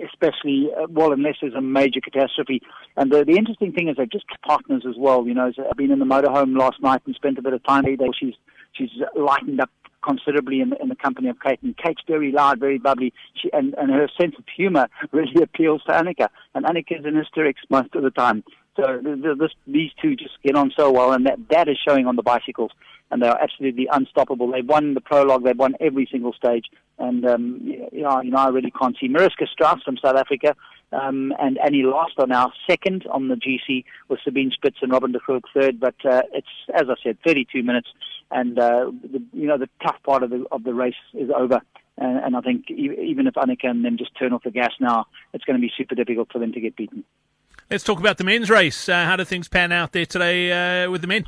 especially 0.06 0.70
uh, 0.78 0.88
well, 0.90 1.12
unless 1.12 1.36
there's 1.42 1.54
a 1.54 1.62
major 1.62 2.02
catastrophe. 2.02 2.62
And 2.98 3.12
the, 3.12 3.24
the 3.26 3.38
interesting 3.38 3.72
thing 3.72 3.90
is 3.90 3.98
they're 3.98 4.06
just 4.06 4.26
partners 4.46 4.84
as 4.88 4.96
well. 4.98 5.28
You 5.28 5.34
know, 5.34 5.52
I've 5.70 5.78
been 5.78 5.92
in 5.92 6.00
the 6.00 6.06
motorhome 6.06 6.58
last 6.58 6.82
night 6.82 7.02
and 7.06 7.16
spent 7.16 7.38
a 7.38 7.42
bit 7.42 7.54
of 7.54 7.64
time 7.66 7.84
there. 7.84 8.08
She's 8.18 8.36
she's 8.74 8.90
lightened 9.16 9.62
up 9.62 9.70
considerably 10.02 10.62
in, 10.62 10.74
in 10.82 10.90
the 10.90 10.96
company 10.96 11.30
of 11.30 11.40
Kate. 11.40 11.60
And 11.62 11.76
Kate's 11.78 12.02
very 12.08 12.32
loud, 12.32 12.60
very 12.60 12.78
bubbly, 12.78 13.14
she, 13.36 13.50
and, 13.54 13.74
and 13.78 13.92
her 13.92 14.08
sense 14.20 14.36
of 14.38 14.46
humor 14.56 14.88
really 15.12 15.42
appeals 15.42 15.82
to 15.88 15.92
Annika. 15.92 16.30
And 16.56 16.66
Annika's 16.66 17.06
in 17.06 17.16
hysterics 17.16 17.62
most 17.70 17.94
of 17.96 18.04
the 18.04 18.12
time. 18.12 18.44
So 18.80 19.36
this, 19.36 19.52
these 19.68 19.92
two 20.02 20.16
just 20.16 20.42
get 20.44 20.56
on 20.56 20.72
so 20.76 20.92
well, 20.92 21.12
and 21.12 21.26
that, 21.26 21.40
that 21.50 21.68
is 21.68 21.78
showing 21.86 22.08
on 22.08 22.16
the 22.16 22.24
bicycles 22.24 22.72
and 23.12 23.22
they 23.22 23.28
are 23.28 23.42
absolutely 23.42 23.88
unstoppable. 23.92 24.52
They've 24.52 24.68
won 24.68 24.94
the 24.94 25.02
prologue, 25.02 25.44
they've 25.44 25.58
won 25.58 25.76
every 25.80 26.08
single 26.12 26.34
stage, 26.34 26.66
and 26.98 27.26
um, 27.26 27.60
you, 27.64 28.04
know, 28.04 28.22
you 28.22 28.32
know, 28.32 28.38
I 28.38 28.50
really 28.50 28.72
can't 28.72 28.96
see. 29.00 29.08
Mariske 29.08 29.48
Strauss 29.52 29.82
from 29.84 29.98
South 29.98 30.16
Africa 30.16 30.56
um, 30.92 31.34
and 31.40 31.58
Annie 31.58 31.84
Last 31.84 32.14
are 32.18 32.28
now 32.28 32.52
second 32.68 33.06
on 33.12 33.28
the 33.28 33.36
GC 33.36 33.84
with 34.08 34.20
Sabine 34.24 34.52
Spitz 34.52 34.78
and 34.82 34.92
Robyn 34.92 35.12
de 35.12 35.20
Groot 35.20 35.44
third, 35.54 35.80
but 35.80 35.96
uh, 36.06 36.22
it's, 36.34 36.48
as 36.74 36.84
I 36.90 36.96
said, 37.04 37.18
32 37.26 37.64
minutes, 37.64 37.90
and 38.32 38.58
uh, 38.60 38.92
the, 39.02 39.24
you 39.34 39.48
know, 39.48 39.58
the 39.58 39.70
tough 39.84 39.98
part 40.04 40.24
of 40.24 40.30
the, 40.30 40.46
of 40.52 40.64
the 40.64 40.74
race 40.74 40.94
is 41.14 41.30
over. 41.36 41.62
And, 41.98 42.18
and 42.18 42.36
I 42.36 42.42
think 42.42 42.70
even 42.70 43.28
if 43.28 43.34
Annika 43.34 43.66
and 43.66 43.84
them 43.84 43.98
just 43.98 44.16
turn 44.18 44.34
off 44.34 44.44
the 44.44 44.52
gas 44.52 44.72
now, 44.80 45.08
it's 45.34 45.44
going 45.44 45.60
to 45.60 45.62
be 45.62 45.72
super 45.76 45.96
difficult 45.96 46.32
for 46.32 46.40
them 46.40 46.54
to 46.54 46.62
get 46.62 46.76
beaten. 46.76 47.04
Let's 47.72 47.84
talk 47.84 48.00
about 48.00 48.18
the 48.18 48.24
men's 48.24 48.50
race. 48.50 48.90
Uh, 48.90 49.06
how 49.06 49.16
do 49.16 49.24
things 49.24 49.48
pan 49.48 49.72
out 49.72 49.92
there 49.92 50.06
today 50.06 50.86
uh, 50.86 50.90
with 50.90 51.02
the 51.02 51.08
men? 51.08 51.26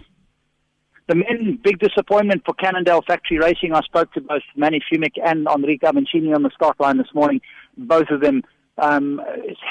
The 1.07 1.13
men, 1.13 1.59
big 1.63 1.77
disappointment 1.77 2.41
for 2.43 2.55
Cannondale 2.55 3.03
Factory 3.03 3.37
Racing. 3.37 3.73
I 3.75 3.81
spoke 3.81 4.11
to 4.13 4.21
both 4.21 4.41
Manny 4.55 4.81
Fumic 4.91 5.21
and 5.23 5.47
Henrique 5.47 5.81
Avancini 5.81 6.33
on 6.33 6.41
the 6.41 6.49
start 6.49 6.79
line 6.79 6.97
this 6.97 7.13
morning. 7.13 7.41
Both 7.77 8.09
of 8.09 8.21
them 8.21 8.41
um, 8.79 9.21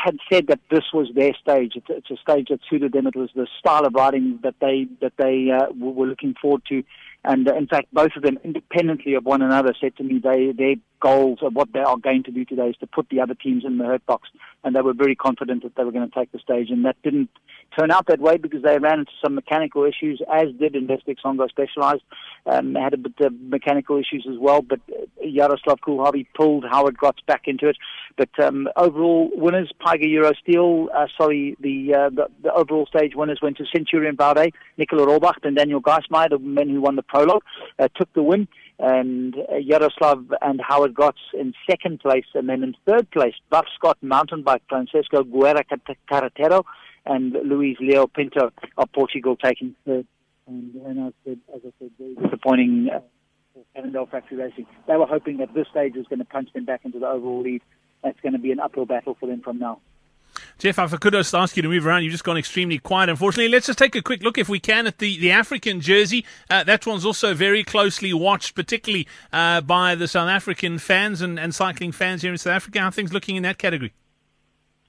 had 0.05 0.17
said 0.33 0.47
that 0.47 0.61
this 0.71 0.85
was 0.95 1.09
their 1.13 1.33
stage. 1.43 1.73
It's, 1.75 1.87
it's, 1.89 2.11
a 2.11 2.17
stage 2.17 2.49
that 2.51 2.61
suited 2.71 2.93
them. 2.93 3.09
It 3.09 3.17
was 3.17 3.31
the 3.35 3.49
style 3.59 3.85
of 3.85 3.95
riding 3.95 4.39
that 4.45 4.55
they 4.61 4.87
that 5.01 5.15
they 5.19 5.51
uh, 5.51 5.73
were 5.77 6.07
looking 6.07 6.37
forward 6.41 6.63
to. 6.69 6.85
And 7.25 7.49
uh, 7.49 7.55
in 7.57 7.67
fact, 7.67 7.89
both 7.93 8.13
of 8.17 8.23
them, 8.23 8.39
independently 8.45 9.15
of 9.15 9.25
one 9.25 9.43
another, 9.43 9.75
said 9.81 9.97
to 9.97 10.05
me 10.05 10.21
they 10.23 10.53
their 10.53 10.77
goals 11.01 11.39
of 11.43 11.55
what 11.55 11.73
they 11.73 11.81
are 11.81 11.97
going 11.97 12.23
to 12.25 12.31
do 12.31 12.45
today 12.45 12.69
is 12.69 12.77
to 12.79 12.87
put 12.87 13.09
the 13.09 13.21
other 13.21 13.35
teams 13.35 13.65
in 13.65 13.79
the 13.79 13.85
hurt 13.85 14.05
box. 14.07 14.29
And 14.63 14.77
they 14.77 14.83
were 14.83 14.93
very 14.93 15.17
confident 15.17 15.63
that 15.63 15.75
they 15.75 15.85
were 15.85 15.93
going 15.93 16.09
to 16.09 16.15
take 16.15 16.31
the 16.33 16.39
stage. 16.39 16.71
And 16.71 16.85
that 16.85 16.97
didn't 17.03 17.31
turn 17.79 17.91
out 17.91 18.07
that 18.07 18.21
way 18.21 18.37
because 18.37 18.63
they 18.63 18.79
ran 18.79 19.01
into 19.01 19.13
some 19.25 19.35
mechanical 19.35 19.85
issues, 19.85 20.21
as 20.33 20.49
did 20.59 20.75
Investec 20.75 21.17
Songa 21.23 21.49
Specialized. 21.49 22.03
Um, 22.47 22.75
had 22.75 22.95
a 22.95 22.99
bit 22.99 23.15
of 23.21 23.33
mechanical 23.41 23.97
issues 23.97 24.27
as 24.31 24.39
well, 24.39 24.63
but 24.63 24.81
uh, 24.91 25.25
Jaroslav 25.25 25.79
Kulhavy 25.87 26.27
pulled 26.35 26.65
Howard 26.71 26.97
Grotts 26.97 27.25
back 27.27 27.43
into 27.47 27.69
it. 27.69 27.77
But 28.17 28.31
um, 28.43 28.69
overall 28.77 29.31
winners, 29.35 29.73
PYGA 29.85 30.11
Euro 30.11 30.33
Steel, 30.43 30.89
uh, 30.95 31.07
sorry, 31.17 31.57
the, 31.61 31.95
uh, 31.95 32.11
the, 32.11 32.29
the 32.43 32.53
overall 32.53 32.87
stage 32.87 33.15
winners 33.15 33.41
went 33.43 33.57
to 33.59 33.65
Centurion 33.73 34.17
Vaude, 34.17 34.53
Nicola 34.77 35.07
Rohrbach, 35.07 35.45
and 35.45 35.57
Daniel 35.57 35.81
Geismayr, 35.81 36.31
the 36.31 36.39
men 36.39 36.69
who 36.69 36.81
won 36.81 36.97
the 36.97 37.03
prologue, 37.03 37.43
uh, 37.79 37.89
took 37.97 38.13
the 38.15 38.23
win 38.23 38.49
and 38.83 39.37
uh, 39.37 39.55
Jaroslav 39.69 40.33
and 40.41 40.61
Howard 40.67 40.95
Grotts 40.95 41.21
in 41.35 41.53
second 41.69 42.01
place, 42.01 42.25
and 42.35 42.49
then 42.49 42.63
in 42.63 42.75
third 42.87 43.11
place, 43.11 43.35
Buff 43.51 43.67
Scott 43.75 43.99
mountain 44.01 44.43
bike, 44.43 44.63
Francesco 44.69 45.23
Guerra 45.23 45.65
Carretero, 46.11 46.65
and 47.07 47.33
Luis 47.45 47.77
Leo 47.81 48.07
Pinto 48.07 48.51
of 48.79 48.93
Portugal 48.93 49.37
taking 49.37 49.75
third. 49.87 50.07
And, 50.47 50.75
and 50.87 51.01
I 51.01 51.13
said, 51.25 51.39
as 51.55 51.61
I 51.65 51.73
said, 51.79 51.91
very 51.99 52.15
disappointing 52.15 52.89
uh, 52.93 53.01
for 53.55 53.65
Cannondale 53.75 54.07
Factory 54.07 54.39
Racing. 54.39 54.67
They 54.87 54.97
were 54.97 55.07
hoping 55.07 55.37
that 55.39 55.55
this 55.55 55.67
stage 55.71 55.95
was 55.95 56.07
going 56.07 56.19
to 56.19 56.25
punch 56.25 56.53
them 56.53 56.65
back 56.65 56.81
into 56.85 56.99
the 56.99 57.07
overall 57.07 57.43
lead. 57.43 57.63
That's 58.03 58.21
going 58.21 58.33
to 58.33 58.39
be 58.39 58.51
an 58.51 58.61
uphill 58.61 58.87
battle 58.87 59.17
for 59.21 59.27
them 59.27 59.43
from 59.43 59.59
now. 59.59 59.81
Jeff, 60.61 60.79
if 60.79 60.93
I 60.93 60.97
could 60.99 61.15
just 61.15 61.35
ask 61.35 61.57
you 61.57 61.63
to 61.63 61.71
move 61.71 61.87
around, 61.87 62.03
you've 62.03 62.13
just 62.13 62.23
gone 62.23 62.37
extremely 62.37 62.79
quiet, 62.79 63.09
unfortunately. 63.09 63.51
Let's 63.51 63.69
just 63.69 63.79
take 63.79 63.97
a 63.97 64.03
quick 64.03 64.23
look, 64.23 64.37
if 64.37 64.47
we 64.47 64.61
can, 64.61 64.87
at 64.87 64.99
the, 64.99 65.19
the 65.19 65.31
African 65.31 65.81
jersey. 65.81 66.23
Uh, 66.51 66.65
that 66.65 66.87
one's 66.87 67.07
also 67.07 67.33
very 67.33 67.65
closely 67.65 68.13
watched, 68.13 68.55
particularly 68.55 69.09
uh, 69.33 69.63
by 69.63 69.95
the 69.95 70.07
South 70.07 70.29
African 70.29 70.79
fans 70.79 71.23
and, 71.23 71.41
and 71.41 71.55
cycling 71.55 71.93
fans 71.93 72.21
here 72.21 72.31
in 72.31 72.37
South 72.37 72.53
Africa. 72.53 72.79
How 72.79 72.91
things 72.91 73.11
looking 73.11 73.37
in 73.37 73.43
that 73.45 73.57
category? 73.57 73.95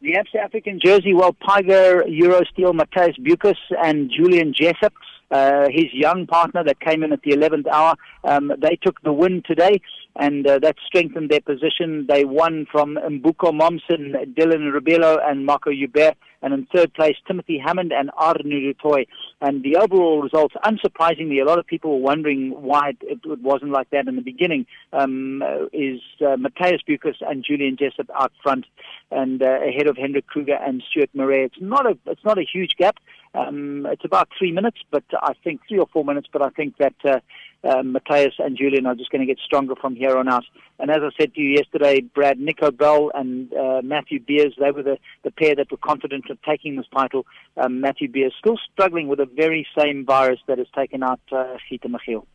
The 0.01 0.17
African 0.43 0.77
jersey, 0.83 1.13
well, 1.13 1.31
PYGA, 1.31 2.19
Eurosteel, 2.19 2.77
Matthys 2.77 3.17
Beukes, 3.19 3.55
and 3.81 4.11
Julian 4.11 4.53
Jessup 4.53 4.91
uh, 5.31 5.67
his 5.69 5.85
young 5.93 6.27
partner 6.27 6.63
that 6.63 6.79
came 6.79 7.03
in 7.03 7.13
at 7.13 7.21
the 7.23 7.31
11th 7.31 7.67
hour. 7.67 7.95
Um, 8.23 8.51
they 8.57 8.77
took 8.81 9.01
the 9.01 9.13
win 9.13 9.43
today, 9.45 9.81
and 10.15 10.45
uh, 10.47 10.59
that 10.59 10.75
strengthened 10.85 11.29
their 11.29 11.41
position. 11.41 12.05
They 12.07 12.25
won 12.25 12.67
from 12.71 12.95
Mbuko 12.95 13.51
Momsen, 13.51 14.35
Dylan 14.35 14.73
Rebello, 14.73 15.19
and 15.23 15.45
Marco 15.45 15.71
Joubert. 15.71 16.15
And 16.41 16.53
in 16.53 16.67
third 16.73 16.93
place, 16.93 17.15
Timothy 17.27 17.59
Hammond 17.59 17.91
and 17.91 18.09
Arno 18.17 18.43
du 18.43 18.73
Toit. 18.73 19.07
And 19.41 19.63
the 19.63 19.77
overall 19.77 20.21
results, 20.21 20.55
unsurprisingly, 20.63 21.41
a 21.41 21.45
lot 21.45 21.59
of 21.59 21.67
people 21.67 21.91
were 21.91 22.05
wondering 22.05 22.51
why 22.61 22.89
it, 23.01 23.19
it 23.23 23.41
wasn't 23.41 23.71
like 23.71 23.89
that 23.91 24.07
in 24.07 24.15
the 24.15 24.21
beginning, 24.21 24.65
um, 24.93 25.43
is 25.73 26.01
uh, 26.21 26.35
Matthys 26.37 26.79
Beukes 26.87 27.17
and 27.21 27.43
Julian 27.43 27.77
Jessup 27.77 28.09
out 28.19 28.31
front 28.41 28.65
and 29.11 29.41
uh, 29.43 29.59
ahead 29.61 29.87
of 29.87 29.97
Hendrik 29.97 30.27
Kruger 30.27 30.55
and 30.55 30.83
Stuart 30.89 31.09
Murray. 31.13 31.43
It's 31.45 31.61
not 31.61 31.85
a, 31.85 31.97
it's 32.07 32.25
not 32.25 32.37
a 32.37 32.43
huge 32.43 32.75
gap. 32.77 32.97
Um, 33.33 33.85
it's 33.89 34.03
about 34.03 34.29
three 34.37 34.51
minutes, 34.51 34.79
but 34.89 35.03
I 35.13 35.33
think 35.43 35.61
three 35.67 35.79
or 35.79 35.87
four 35.93 36.03
minutes. 36.03 36.27
But 36.31 36.41
I 36.41 36.49
think 36.49 36.77
that 36.77 36.95
uh, 37.05 37.19
uh, 37.63 37.83
Matthias 37.83 38.33
and 38.39 38.57
Julian 38.57 38.85
are 38.85 38.95
just 38.95 39.11
going 39.11 39.21
to 39.21 39.25
get 39.25 39.39
stronger 39.43 39.75
from 39.75 39.95
here 39.95 40.17
on 40.17 40.27
out. 40.27 40.45
And 40.79 40.89
as 40.89 40.99
I 41.01 41.09
said 41.19 41.33
to 41.35 41.41
you 41.41 41.49
yesterday, 41.49 42.01
Brad, 42.01 42.39
Nico 42.39 42.71
Bell 42.71 43.11
and 43.13 43.53
uh, 43.53 43.81
Matthew 43.83 44.19
Beers, 44.19 44.55
they 44.59 44.71
were 44.71 44.83
the, 44.83 44.97
the 45.23 45.31
pair 45.31 45.55
that 45.55 45.71
were 45.71 45.77
confident 45.77 46.29
of 46.29 46.41
taking 46.41 46.75
this 46.75 46.87
title. 46.93 47.25
Um, 47.57 47.81
Matthew 47.81 48.09
Beers 48.09 48.33
still 48.37 48.57
struggling 48.73 49.07
with 49.07 49.19
the 49.19 49.25
very 49.25 49.67
same 49.77 50.05
virus 50.05 50.39
that 50.47 50.57
has 50.57 50.67
taken 50.75 51.03
out 51.03 51.19
uh, 51.31 51.57
Githa 51.69 51.87
Michiel. 51.87 52.25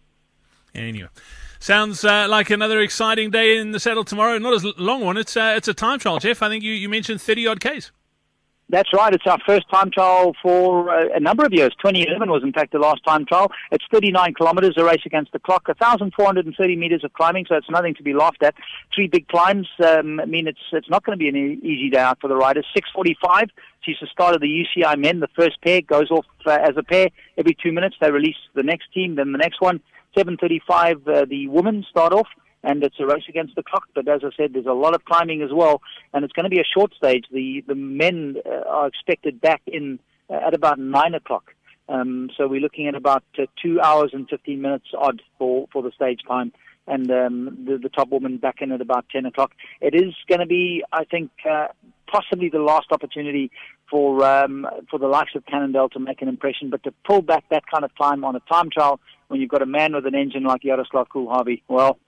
Anyway. 0.75 1.09
Sounds 1.59 2.05
uh, 2.05 2.27
like 2.29 2.51
another 2.51 2.81
exciting 2.81 3.31
day 3.31 3.57
in 3.57 3.73
the 3.73 3.81
saddle 3.81 4.05
tomorrow. 4.05 4.39
Not 4.39 4.53
as 4.53 4.65
long 4.79 5.01
one. 5.01 5.17
It's 5.17 5.37
uh, 5.37 5.55
it's 5.57 5.69
a 5.69 5.75
time 5.75 5.99
trial, 5.99 6.19
Jeff. 6.19 6.43
I 6.43 6.49
think 6.49 6.63
you, 6.63 6.73
you 6.73 6.89
mentioned 6.89 7.21
thirty 7.21 7.47
odd 7.47 7.61
k's. 7.61 7.93
That's 8.69 8.93
right. 8.93 9.15
It's 9.15 9.27
our 9.27 9.39
first 9.47 9.71
time 9.71 9.93
trial 9.93 10.35
for 10.43 10.91
uh, 10.91 11.15
a 11.15 11.21
number 11.21 11.45
of 11.45 11.53
years. 11.53 11.71
2011 11.81 12.29
was, 12.29 12.43
in 12.43 12.53
fact, 12.53 12.73
the 12.73 12.81
last 12.81 13.05
time 13.07 13.25
trial. 13.25 13.53
It's 13.71 13.85
39 13.93 14.35
kilometres, 14.35 14.75
a 14.77 14.85
race 14.85 15.03
against 15.07 15.31
the 15.31 15.39
clock, 15.39 15.69
1,430 15.69 16.77
metres 16.77 17.05
of 17.05 17.13
climbing, 17.13 17.47
so 17.49 17.55
it's 17.55 17.71
nothing 17.71 17.95
to 17.95 18.03
be 18.03 18.13
laughed 18.13 18.43
at. 18.43 18.57
Three 18.93 19.07
big 19.07 19.29
climbs 19.29 19.69
um, 19.85 20.19
I 20.19 20.25
mean 20.25 20.49
it's 20.49 20.59
it's 20.73 20.91
not 20.91 21.05
going 21.05 21.17
to 21.17 21.23
be 21.23 21.29
an 21.29 21.37
easy 21.37 21.91
day 21.91 22.01
out 22.01 22.21
for 22.21 22.27
the 22.27 22.37
riders. 22.37 22.67
6:45 22.77 23.51
sees 23.85 23.97
the 24.01 24.09
start 24.09 24.35
of 24.35 24.41
the 24.41 24.49
UCI 24.49 24.99
men. 24.99 25.21
The 25.21 25.29
first 25.37 25.61
pair 25.63 25.81
goes 25.81 26.11
off 26.11 26.27
uh, 26.45 26.51
as 26.51 26.77
a 26.77 26.83
pair 26.83 27.09
every 27.39 27.57
two 27.63 27.71
minutes. 27.71 27.95
They 28.01 28.11
release 28.11 28.37
the 28.55 28.65
next 28.65 28.93
team, 28.93 29.15
then 29.15 29.31
the 29.31 29.39
next 29.39 29.61
one. 29.61 29.81
7:35 30.17 31.07
uh, 31.07 31.25
the 31.27 31.47
women 31.47 31.85
start 31.89 32.13
off 32.13 32.27
and 32.67 32.83
it's 32.83 32.97
a 32.99 33.07
race 33.07 33.25
against 33.29 33.55
the 33.55 33.63
clock. 33.63 33.85
But 33.95 34.09
as 34.09 34.21
I 34.25 34.31
said, 34.37 34.53
there's 34.53 34.67
a 34.67 34.73
lot 34.73 34.95
of 34.95 35.05
climbing 35.05 35.41
as 35.41 35.51
well, 35.53 35.81
and 36.13 36.25
it's 36.25 36.33
going 36.33 36.45
to 36.45 36.51
be 36.51 36.61
a 36.61 36.65
short 36.77 36.93
stage. 36.95 37.25
The 37.33 37.65
the 37.67 37.77
men 37.77 38.37
uh, 38.45 38.69
are 38.69 38.89
expected 38.89 39.41
back 39.41 39.63
in 39.67 39.99
uh, 40.29 40.41
at 40.47 40.53
about 40.53 40.79
nine 40.79 41.15
o'clock. 41.15 41.55
Um, 41.89 42.31
so 42.37 42.49
we're 42.49 42.61
looking 42.61 42.89
at 42.89 42.97
about 42.97 43.23
uh, 43.39 43.47
two 43.63 43.81
hours 43.81 44.11
and 44.13 44.29
15 44.29 44.61
minutes 44.61 44.87
odd 44.99 45.23
for, 45.39 45.69
for 45.73 45.85
the 45.85 45.93
stage 45.93 46.21
time. 46.27 46.53
And 46.89 47.09
um, 47.11 47.65
the, 47.65 47.79
the 47.79 47.89
top 47.89 48.09
woman 48.11 48.39
back 48.39 48.57
in 48.61 48.73
at 48.73 48.81
about 48.81 49.07
10 49.11 49.27
o'clock. 49.27 49.53
It 49.81 49.95
is 49.95 50.15
going 50.29 50.41
to 50.41 50.47
be, 50.47 50.85
I 50.93 51.05
think, 51.05 51.31
uh, 51.49 51.69
possibly 52.11 52.49
the 52.49 52.59
last 52.59 52.89
opportunity 52.91 53.51
for 53.91 54.25
um, 54.25 54.67
for 54.91 54.99
the 54.99 55.07
likes 55.07 55.35
of 55.35 55.47
Cannondale 55.47 55.89
to 55.91 56.01
make 56.01 56.23
an 56.23 56.29
impression. 56.29 56.71
But 56.71 56.83
to 56.85 56.93
pull 57.05 57.23
back 57.23 57.45
that 57.51 57.65
kind 57.73 57.85
of 57.85 57.91
time 57.97 58.25
on 58.25 58.37
a 58.37 58.41
time 58.41 58.71
trial 58.71 59.01
when 59.29 59.41
you've 59.41 59.51
got 59.51 59.63
a 59.63 59.67
man 59.67 59.95
with 59.95 60.07
an 60.07 60.15
engine 60.15 60.45
like 60.45 60.63
Jaroslav 60.63 61.09
Kulhavy, 61.09 61.63
well, 61.69 61.99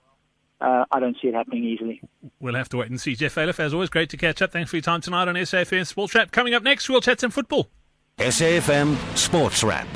uh, 0.61 0.85
I 0.91 0.99
don't 0.99 1.15
see 1.21 1.29
it 1.29 1.33
happening 1.33 1.63
easily. 1.63 2.01
We'll 2.39 2.55
have 2.55 2.69
to 2.69 2.77
wait 2.77 2.89
and 2.89 2.99
see. 2.99 3.15
Jeff 3.15 3.35
Ailiff, 3.35 3.59
as 3.59 3.73
always, 3.73 3.89
great 3.89 4.09
to 4.09 4.17
catch 4.17 4.41
up. 4.41 4.51
Thanks 4.51 4.69
for 4.69 4.77
your 4.77 4.83
time 4.83 5.01
tonight 5.01 5.27
on 5.27 5.35
SAFM 5.35 5.87
Sports 5.87 6.15
Wrap. 6.15 6.31
Coming 6.31 6.53
up 6.53 6.63
next, 6.63 6.89
we'll 6.89 7.01
chat 7.01 7.19
some 7.19 7.31
football. 7.31 7.69
SAFM 8.17 8.97
Sports 9.17 9.63
Wrap. 9.63 9.87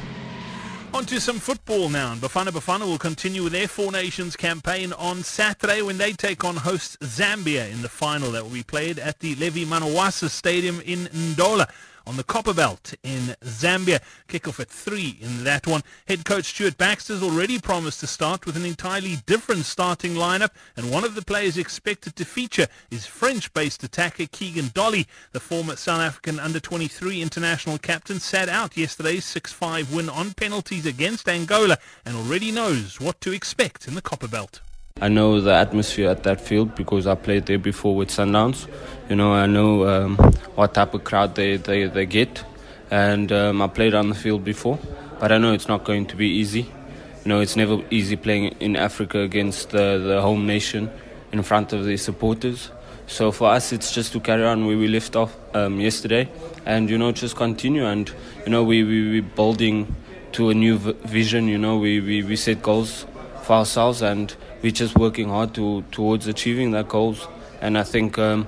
On 0.94 1.04
to 1.06 1.20
some 1.20 1.40
football 1.40 1.90
now. 1.90 2.14
Bafana 2.14 2.50
Bafana 2.50 2.82
will 2.82 3.00
continue 3.00 3.50
their 3.50 3.68
Four 3.68 3.92
Nations 3.92 4.36
campaign 4.36 4.94
on 4.94 5.24
Saturday 5.24 5.82
when 5.82 5.98
they 5.98 6.14
take 6.14 6.46
on 6.46 6.56
host 6.56 7.00
Zambia 7.00 7.70
in 7.72 7.82
the 7.82 7.90
final 7.90 8.32
that 8.32 8.44
will 8.44 8.52
be 8.52 8.64
played 8.64 9.00
at 9.00 9.20
the 9.20 9.34
Levy 9.36 9.66
Mwanawasa 9.66 10.30
Stadium 10.30 10.80
in 10.82 11.06
Ndola 11.06 11.68
on 12.06 12.18
the 12.18 12.24
Copperbelt 12.24 12.96
in 13.04 13.36
Zambia. 13.44 14.00
Kickoff 14.28 14.60
at 14.60 14.70
3 14.70 15.18
in 15.22 15.44
that 15.44 15.68
one. 15.68 15.84
Head 16.08 16.26
coach 16.26 16.46
Stuart 16.46 16.78
Baxter's 16.78 17.24
already 17.24 17.60
promised 17.60 18.00
to 18.02 18.08
start 18.08 18.46
with 18.46 18.58
an 18.58 18.66
entirely 18.66 19.18
different 19.26 19.66
starting 19.66 20.14
lineup, 20.14 20.52
and 20.76 20.92
one 20.92 21.04
of 21.04 21.16
the 21.16 21.22
players 21.22 21.58
expected 21.58 22.16
to 22.16 22.26
feature 22.26 22.68
is 22.92 23.06
French-based 23.06 23.84
attacker 23.84 24.26
Keegan 24.32 24.72
Dolly. 24.74 25.08
The 25.32 25.40
former 25.40 25.76
South 25.76 26.02
African 26.02 26.40
under-23 26.40 27.22
international 27.22 27.78
captain 27.78 28.20
sat 28.20 28.50
out 28.50 28.78
yesterday's 28.78 29.26
6-5 29.26 29.94
win 29.94 30.10
on 30.10 30.34
penalties 30.34 30.86
against 30.86 31.30
Angola 31.30 31.78
and 32.06 32.16
already 32.16 32.52
knows 32.52 33.00
what 33.00 33.22
to 33.22 33.32
expect 33.32 33.88
in 33.88 33.96
the 33.96 34.02
Copperbelt. 34.02 34.60
I 35.02 35.10
know 35.10 35.42
the 35.42 35.54
atmosphere 35.54 36.10
at 36.10 36.24
that 36.24 36.40
field 36.40 36.76
because 36.76 37.08
I 37.08 37.16
played 37.16 37.46
there 37.48 37.58
before 37.58 37.96
with 37.96 38.10
Sundowns. 38.10 38.68
You 39.10 39.18
know, 39.18 39.34
I 39.34 39.48
know 39.48 39.86
um, 39.86 40.18
what 40.56 40.76
type 40.76 40.94
of 40.94 41.04
crowd 41.04 41.36
they, 41.36 41.58
they, 41.58 41.88
they 41.88 42.06
get. 42.06 42.44
And 42.90 43.30
um, 43.32 43.62
I 43.62 43.68
played 43.68 43.96
on 43.96 44.08
the 44.08 44.16
field 44.16 44.46
before, 44.46 44.80
but 45.20 45.32
I 45.32 45.40
know 45.40 45.52
it's 45.52 45.68
not 45.68 45.84
going 45.84 46.06
to 46.06 46.16
be 46.16 46.28
easy. 46.30 46.62
You 46.62 47.26
know, 47.26 47.42
it's 47.42 47.58
never 47.58 47.82
easy 47.90 48.16
playing 48.16 48.56
in 48.62 48.78
Africa 48.78 49.20
against 49.20 49.72
the, 49.72 49.98
the 49.98 50.22
home 50.22 50.46
nation 50.46 50.90
in 51.34 51.44
front 51.44 51.74
of 51.74 51.84
the 51.84 51.98
supporters. 51.98 52.70
So 53.08 53.32
for 53.34 53.50
us, 53.50 53.74
it's 53.74 53.94
just 53.94 54.14
to 54.14 54.22
carry 54.22 54.46
on 54.46 54.66
where 54.68 54.78
we 54.78 54.88
left 54.88 55.18
off 55.18 55.36
um, 55.54 55.82
yesterday, 55.82 56.30
and 56.66 56.90
you 56.90 56.98
know, 56.98 57.12
just 57.12 57.36
continue. 57.36 57.86
And 57.86 58.10
you 58.46 58.52
know, 58.52 58.64
we 58.64 58.84
we 58.84 59.10
we 59.10 59.20
building 59.20 59.94
to 60.34 60.50
a 60.50 60.54
new 60.54 60.78
v- 60.78 60.94
vision. 61.04 61.50
You 61.50 61.58
know, 61.58 61.78
we, 61.78 62.00
we 62.00 62.24
we 62.24 62.38
set 62.38 62.62
goals 62.62 63.06
for 63.42 63.54
ourselves, 63.54 64.02
and 64.02 64.34
we're 64.64 64.72
just 64.72 64.98
working 64.98 65.28
hard 65.28 65.54
to 65.54 65.84
towards 65.92 66.26
achieving 66.26 66.72
that 66.72 66.88
goals. 66.88 67.28
And 67.62 67.78
I 67.78 67.84
think 67.84 68.18
um, 68.18 68.48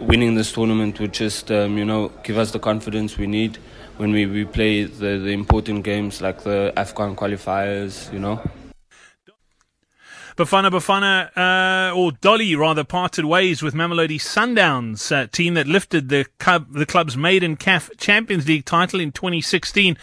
winning 0.00 0.34
this 0.34 0.52
tournament 0.52 1.00
would 1.00 1.12
just, 1.12 1.50
um, 1.50 1.78
you 1.78 1.84
know, 1.84 2.10
give 2.24 2.36
us 2.36 2.50
the 2.50 2.58
confidence 2.58 3.16
we 3.16 3.26
need 3.26 3.56
when 3.96 4.12
we, 4.12 4.26
we 4.26 4.44
play 4.44 4.84
the, 4.84 5.18
the 5.18 5.30
important 5.30 5.84
games 5.84 6.20
like 6.20 6.42
the 6.42 6.72
AFCON 6.76 7.16
qualifiers, 7.16 8.12
you 8.12 8.18
know. 8.18 8.40
Bafana 10.36 10.70
Bafana, 10.70 11.30
uh, 11.36 11.94
or 11.94 12.12
Dolly 12.12 12.56
rather, 12.56 12.84
parted 12.84 13.26
ways 13.26 13.62
with 13.62 13.74
Mamelodi 13.74 14.18
Sundowns, 14.18 15.12
uh, 15.12 15.26
team 15.26 15.54
that 15.54 15.66
lifted 15.66 16.08
the, 16.08 16.24
club, 16.38 16.72
the 16.72 16.86
club's 16.86 17.16
maiden 17.16 17.56
CAF 17.56 17.90
Champions 17.98 18.48
League 18.48 18.64
title 18.64 18.98
in 18.98 19.12
2016 19.12 19.96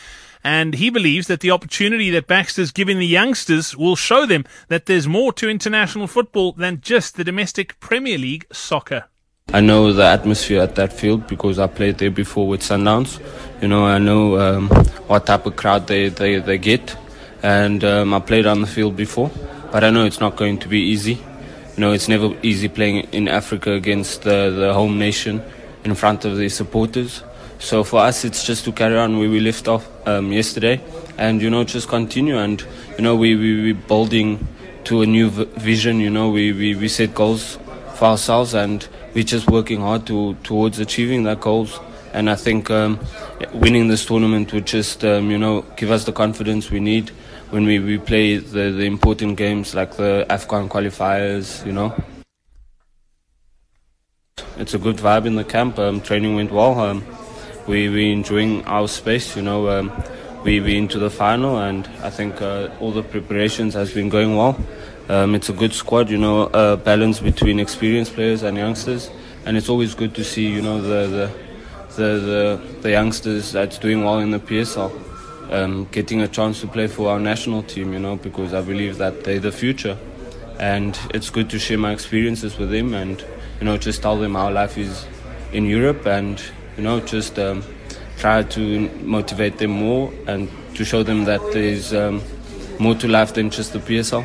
and 0.44 0.76
he 0.76 0.90
believes 0.90 1.28
that 1.28 1.42
the 1.42 1.52
opportunity 1.52 2.10
that 2.12 2.28
Baxter's 2.28 2.72
giving 2.72 3.00
the 3.00 3.08
youngsters 3.08 3.76
will 3.76 3.96
show 3.96 4.26
them 4.26 4.46
that 4.68 4.86
there's 4.86 5.08
more 5.08 5.34
to 5.34 5.50
international 5.50 6.08
football 6.08 6.54
than 6.54 6.82
just 6.82 7.16
the 7.16 7.24
domestic 7.24 7.80
Premier 7.80 8.18
League 8.18 8.46
soccer. 8.52 9.06
I 9.52 9.62
know 9.62 9.92
the 9.92 10.06
atmosphere 10.06 10.62
at 10.62 10.76
that 10.76 10.94
field 10.94 11.28
because 11.28 11.58
I 11.58 11.66
played 11.66 11.98
there 11.98 12.12
before 12.12 12.48
with 12.48 12.62
Sundowns. 12.62 13.20
You 13.62 13.68
know, 13.68 13.86
I 13.86 13.98
know 13.98 14.40
um, 14.40 14.70
what 15.08 15.26
type 15.26 15.46
of 15.48 15.56
crowd 15.56 15.88
they, 15.88 16.10
they, 16.10 16.38
they 16.40 16.60
get, 16.60 16.96
and 17.42 17.84
um, 17.84 18.14
I 18.14 18.20
played 18.20 18.46
on 18.46 18.62
the 18.62 18.68
field 18.68 18.96
before, 18.96 19.32
but 19.72 19.84
I 19.84 19.90
know 19.90 20.06
it's 20.06 20.20
not 20.20 20.36
going 20.36 20.60
to 20.60 20.68
be 20.68 20.80
easy. 20.80 21.14
You 21.14 21.82
know, 21.82 21.94
it's 21.94 22.08
never 22.08 22.38
easy 22.44 22.68
playing 22.68 23.08
in 23.12 23.28
Africa 23.28 23.72
against 23.74 24.22
the, 24.22 24.52
the 24.52 24.74
home 24.74 25.00
nation 25.00 25.42
in 25.84 25.96
front 25.96 26.26
of 26.26 26.38
the 26.38 26.50
supporters. 26.50 27.24
So 27.60 27.84
for 27.84 28.00
us, 28.00 28.24
it's 28.24 28.46
just 28.46 28.64
to 28.66 28.72
carry 28.72 28.98
on 28.98 29.20
where 29.20 29.30
we 29.30 29.42
left 29.42 29.68
off 29.68 29.86
um, 30.08 30.32
yesterday, 30.32 30.82
and 31.18 31.42
you 31.42 31.50
know, 31.50 31.66
just 31.66 31.90
continue. 31.90 32.38
And 32.38 32.66
you 32.98 33.04
know, 33.04 33.16
we 33.18 33.36
we 33.36 33.62
we 33.62 33.74
building 33.74 34.48
to 34.86 35.02
a 35.02 35.06
new 35.06 35.30
vision. 35.30 36.00
You 36.00 36.10
know, 36.10 36.30
we, 36.30 36.54
we 36.54 36.76
we 36.76 36.88
set 36.88 37.14
goals 37.14 37.60
for 37.96 38.06
ourselves, 38.06 38.54
and 38.54 38.88
we're 39.14 39.26
just 39.26 39.52
working 39.52 39.82
hard 39.82 40.08
to 40.08 40.36
towards 40.36 40.80
achieving 40.80 41.24
that 41.24 41.42
goals. 41.42 41.78
And 42.14 42.30
I 42.30 42.36
think 42.36 42.72
um, 42.72 42.98
winning 43.54 43.90
this 43.90 44.06
tournament 44.06 44.54
would 44.54 44.66
just 44.66 45.04
um, 45.04 45.30
you 45.30 45.38
know 45.38 45.64
give 45.76 45.92
us 45.92 46.06
the 46.06 46.14
confidence 46.14 46.72
we 46.72 46.80
need 46.80 47.10
when 47.50 47.66
we, 47.66 47.80
we 47.80 47.98
play 47.98 48.38
the, 48.38 48.72
the 48.72 48.86
important 48.86 49.36
games 49.36 49.76
like 49.76 49.98
the 49.98 50.26
AFCON 50.30 50.70
qualifiers. 50.70 51.66
You 51.66 51.74
know. 51.74 51.94
It's 54.58 54.74
a 54.74 54.78
good 54.78 54.96
vibe 54.98 55.26
in 55.26 55.36
the 55.36 55.44
camp. 55.44 55.78
Um, 55.78 56.00
training 56.00 56.36
went 56.36 56.52
well. 56.52 56.80
Um, 56.80 57.04
we 57.70 57.88
we 57.88 58.12
enjoying 58.12 58.66
our 58.66 58.88
space. 58.88 59.36
You 59.36 59.44
know, 59.44 59.70
um, 59.70 59.92
we 60.44 60.60
we 60.60 60.76
into 60.76 60.98
the 60.98 61.12
final, 61.12 61.60
and 61.60 61.88
I 62.02 62.10
think 62.10 62.42
uh, 62.42 62.70
all 62.80 62.92
the 62.92 63.04
preparations 63.04 63.76
has 63.76 63.94
been 63.94 64.10
going 64.10 64.36
well. 64.36 64.60
Um, 65.08 65.36
it's 65.36 65.50
a 65.50 65.54
good 65.54 65.74
squad. 65.74 66.10
You 66.10 66.18
know, 66.18 66.50
a 66.52 66.78
balance 66.78 67.20
between 67.20 67.60
experienced 67.60 68.14
players 68.16 68.42
and 68.42 68.58
youngsters, 68.58 69.12
and 69.46 69.56
it's 69.56 69.70
always 69.70 69.94
good 69.94 70.16
to 70.16 70.24
see 70.24 70.48
you 70.48 70.62
know 70.62 70.82
the 70.82 71.08
the 71.08 71.32
the 71.96 72.20
the, 72.20 72.62
the 72.82 72.90
youngsters 72.90 73.52
that's 73.52 73.78
doing 73.78 74.04
well 74.04 74.18
in 74.18 74.32
the 74.32 74.40
PSL. 74.40 74.92
Um, 75.52 75.88
getting 75.92 76.22
a 76.22 76.28
chance 76.28 76.62
to 76.62 76.68
play 76.68 76.88
for 76.88 77.10
our 77.10 77.20
national 77.20 77.64
team, 77.64 77.94
you 77.94 78.00
know, 78.00 78.16
because 78.18 78.54
I 78.54 78.62
believe 78.62 78.98
that 78.98 79.24
they're 79.24 79.40
the 79.40 79.52
future, 79.52 79.98
and 80.60 80.98
it's 81.14 81.30
good 81.30 81.50
to 81.52 81.60
share 81.60 81.78
my 81.78 81.92
experiences 81.92 82.58
with 82.58 82.72
them, 82.72 82.94
and 82.96 83.24
you 83.60 83.66
know, 83.66 83.78
just 83.78 84.02
tell 84.02 84.18
them 84.18 84.34
how 84.34 84.52
life 84.52 84.78
is 84.78 85.06
in 85.52 85.66
Europe, 85.66 86.06
and 86.06 86.40
you 86.80 86.86
know, 86.86 87.02
just 87.02 87.38
um, 87.38 87.62
try 88.18 88.42
to 88.42 88.90
motivate 89.04 89.58
them 89.58 89.72
more 89.72 90.14
and 90.28 90.50
to 90.76 90.86
show 90.86 91.04
them 91.04 91.26
that 91.26 91.42
there's 91.52 91.94
um, 91.94 92.22
more 92.80 92.96
to 92.96 93.06
life 93.06 93.34
than 93.34 93.50
just 93.50 93.74
the 93.74 93.80
PSL. 93.80 94.24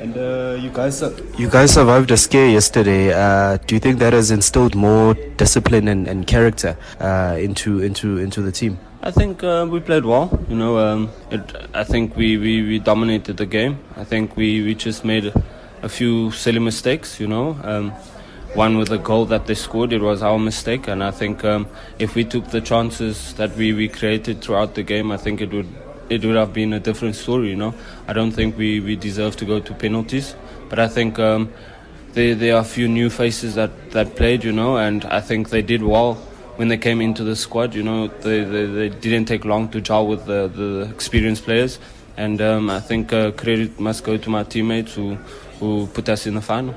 And 0.00 0.16
uh, 0.16 0.60
you 0.60 0.70
guys, 0.70 1.00
you 1.38 1.48
guys 1.48 1.72
survived 1.72 2.10
a 2.10 2.16
scare 2.16 2.48
yesterday. 2.48 3.12
Uh, 3.12 3.58
do 3.68 3.76
you 3.76 3.80
think 3.80 4.00
that 4.00 4.12
has 4.12 4.32
instilled 4.32 4.74
more 4.74 5.14
discipline 5.36 5.86
and, 5.86 6.08
and 6.08 6.26
character 6.26 6.76
uh, 7.00 7.36
into 7.38 7.80
into 7.80 8.18
into 8.18 8.42
the 8.42 8.50
team? 8.50 8.78
I 9.02 9.12
think 9.12 9.44
uh, 9.44 9.66
we 9.70 9.78
played 9.78 10.04
well. 10.04 10.28
You 10.48 10.56
know, 10.56 10.78
um, 10.78 11.10
it, 11.30 11.40
I 11.72 11.84
think 11.84 12.16
we, 12.16 12.36
we, 12.36 12.62
we 12.62 12.78
dominated 12.80 13.36
the 13.36 13.46
game. 13.46 13.78
I 13.96 14.02
think 14.02 14.36
we, 14.36 14.64
we 14.64 14.74
just 14.74 15.04
made 15.04 15.26
a, 15.26 15.42
a 15.82 15.88
few 15.88 16.32
silly 16.32 16.58
mistakes. 16.58 17.20
You 17.20 17.28
know, 17.28 17.56
um, 17.62 17.92
one 18.56 18.78
with 18.78 18.88
the 18.88 18.96
goal 18.96 19.26
that 19.26 19.46
they 19.46 19.54
scored. 19.54 19.92
It 19.92 20.00
was 20.00 20.22
our 20.22 20.38
mistake, 20.38 20.88
and 20.88 21.04
I 21.04 21.10
think 21.10 21.44
um, 21.44 21.68
if 21.98 22.14
we 22.14 22.24
took 22.24 22.50
the 22.50 22.62
chances 22.62 23.34
that 23.34 23.54
we, 23.54 23.74
we 23.74 23.86
created 23.86 24.40
throughout 24.40 24.74
the 24.74 24.82
game, 24.82 25.12
I 25.12 25.18
think 25.18 25.42
it 25.42 25.52
would 25.52 25.68
it 26.08 26.24
would 26.24 26.36
have 26.36 26.54
been 26.54 26.72
a 26.72 26.80
different 26.80 27.16
story. 27.16 27.50
You 27.50 27.56
know, 27.56 27.74
I 28.08 28.14
don't 28.14 28.30
think 28.32 28.56
we, 28.56 28.80
we 28.80 28.96
deserve 28.96 29.36
to 29.36 29.44
go 29.44 29.60
to 29.60 29.74
penalties, 29.74 30.34
but 30.70 30.78
I 30.78 30.88
think 30.88 31.18
um, 31.18 31.52
there 32.12 32.34
there 32.34 32.56
are 32.56 32.62
a 32.62 32.64
few 32.64 32.88
new 32.88 33.10
faces 33.10 33.56
that, 33.56 33.90
that 33.90 34.16
played. 34.16 34.42
You 34.42 34.52
know, 34.52 34.78
and 34.78 35.04
I 35.04 35.20
think 35.20 35.50
they 35.50 35.62
did 35.62 35.82
well 35.82 36.14
when 36.56 36.68
they 36.68 36.78
came 36.78 37.02
into 37.02 37.24
the 37.24 37.36
squad. 37.36 37.74
You 37.74 37.82
know, 37.82 38.08
they 38.08 38.42
they, 38.42 38.64
they 38.64 38.88
didn't 38.88 39.26
take 39.26 39.44
long 39.44 39.68
to 39.68 39.82
gel 39.82 40.06
with 40.06 40.24
the, 40.24 40.48
the 40.48 40.88
experienced 40.90 41.44
players, 41.44 41.78
and 42.16 42.40
um, 42.40 42.70
I 42.70 42.80
think 42.80 43.12
uh, 43.12 43.32
credit 43.32 43.78
must 43.78 44.02
go 44.02 44.16
to 44.16 44.30
my 44.30 44.44
teammates 44.44 44.94
who 44.94 45.16
who 45.60 45.88
put 45.88 46.08
us 46.08 46.26
in 46.26 46.36
the 46.36 46.40
final. 46.40 46.74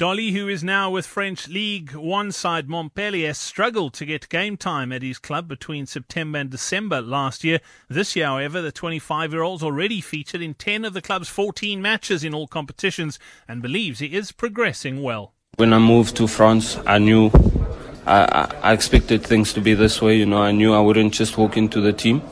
Dolly, 0.00 0.30
who 0.30 0.48
is 0.48 0.64
now 0.64 0.90
with 0.90 1.04
French 1.04 1.46
League 1.46 1.92
One 1.92 2.32
side 2.32 2.70
Montpellier, 2.70 3.34
struggled 3.34 3.92
to 3.92 4.06
get 4.06 4.30
game 4.30 4.56
time 4.56 4.92
at 4.92 5.02
his 5.02 5.18
club 5.18 5.46
between 5.46 5.84
September 5.84 6.38
and 6.38 6.48
December 6.48 7.02
last 7.02 7.44
year. 7.44 7.60
This 7.86 8.16
year, 8.16 8.24
however, 8.24 8.62
the 8.62 8.72
25 8.72 9.34
year 9.34 9.42
old's 9.42 9.62
already 9.62 10.00
featured 10.00 10.40
in 10.40 10.54
10 10.54 10.86
of 10.86 10.94
the 10.94 11.02
club's 11.02 11.28
14 11.28 11.82
matches 11.82 12.24
in 12.24 12.32
all 12.32 12.46
competitions 12.46 13.18
and 13.46 13.60
believes 13.60 13.98
he 13.98 14.16
is 14.16 14.32
progressing 14.32 15.02
well. 15.02 15.34
When 15.56 15.74
I 15.74 15.78
moved 15.78 16.16
to 16.16 16.26
France, 16.26 16.78
I 16.86 16.96
knew 16.96 17.30
I, 18.06 18.48
I 18.62 18.72
expected 18.72 19.22
things 19.22 19.52
to 19.52 19.60
be 19.60 19.74
this 19.74 20.00
way. 20.00 20.16
You 20.16 20.24
know, 20.24 20.40
I 20.40 20.52
knew 20.52 20.72
I 20.72 20.80
wouldn't 20.80 21.12
just 21.12 21.36
walk 21.36 21.58
into 21.58 21.82
the 21.82 21.92
team. 21.92 22.22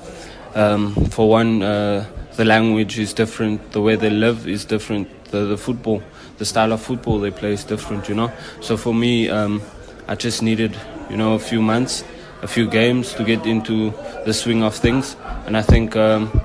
Um, 0.54 0.94
for 1.10 1.28
one, 1.28 1.62
uh, 1.62 2.06
the 2.36 2.46
language 2.46 2.98
is 2.98 3.12
different, 3.12 3.72
the 3.72 3.82
way 3.82 3.94
they 3.94 4.08
live 4.08 4.48
is 4.48 4.64
different, 4.64 5.26
the, 5.26 5.44
the 5.44 5.58
football 5.58 6.02
the 6.38 6.44
style 6.44 6.72
of 6.72 6.80
football 6.80 7.18
they 7.18 7.30
play 7.30 7.52
is 7.52 7.64
different, 7.64 8.08
you 8.08 8.14
know. 8.14 8.32
So 8.60 8.76
for 8.76 8.94
me, 8.94 9.28
um, 9.28 9.62
I 10.06 10.14
just 10.14 10.42
needed, 10.42 10.76
you 11.10 11.16
know, 11.16 11.34
a 11.34 11.38
few 11.38 11.60
months, 11.60 12.04
a 12.42 12.48
few 12.48 12.68
games 12.68 13.12
to 13.14 13.24
get 13.24 13.44
into 13.46 13.92
the 14.24 14.32
swing 14.32 14.62
of 14.62 14.74
things. 14.74 15.16
And 15.46 15.56
I 15.56 15.62
think 15.62 15.96
um, 15.96 16.40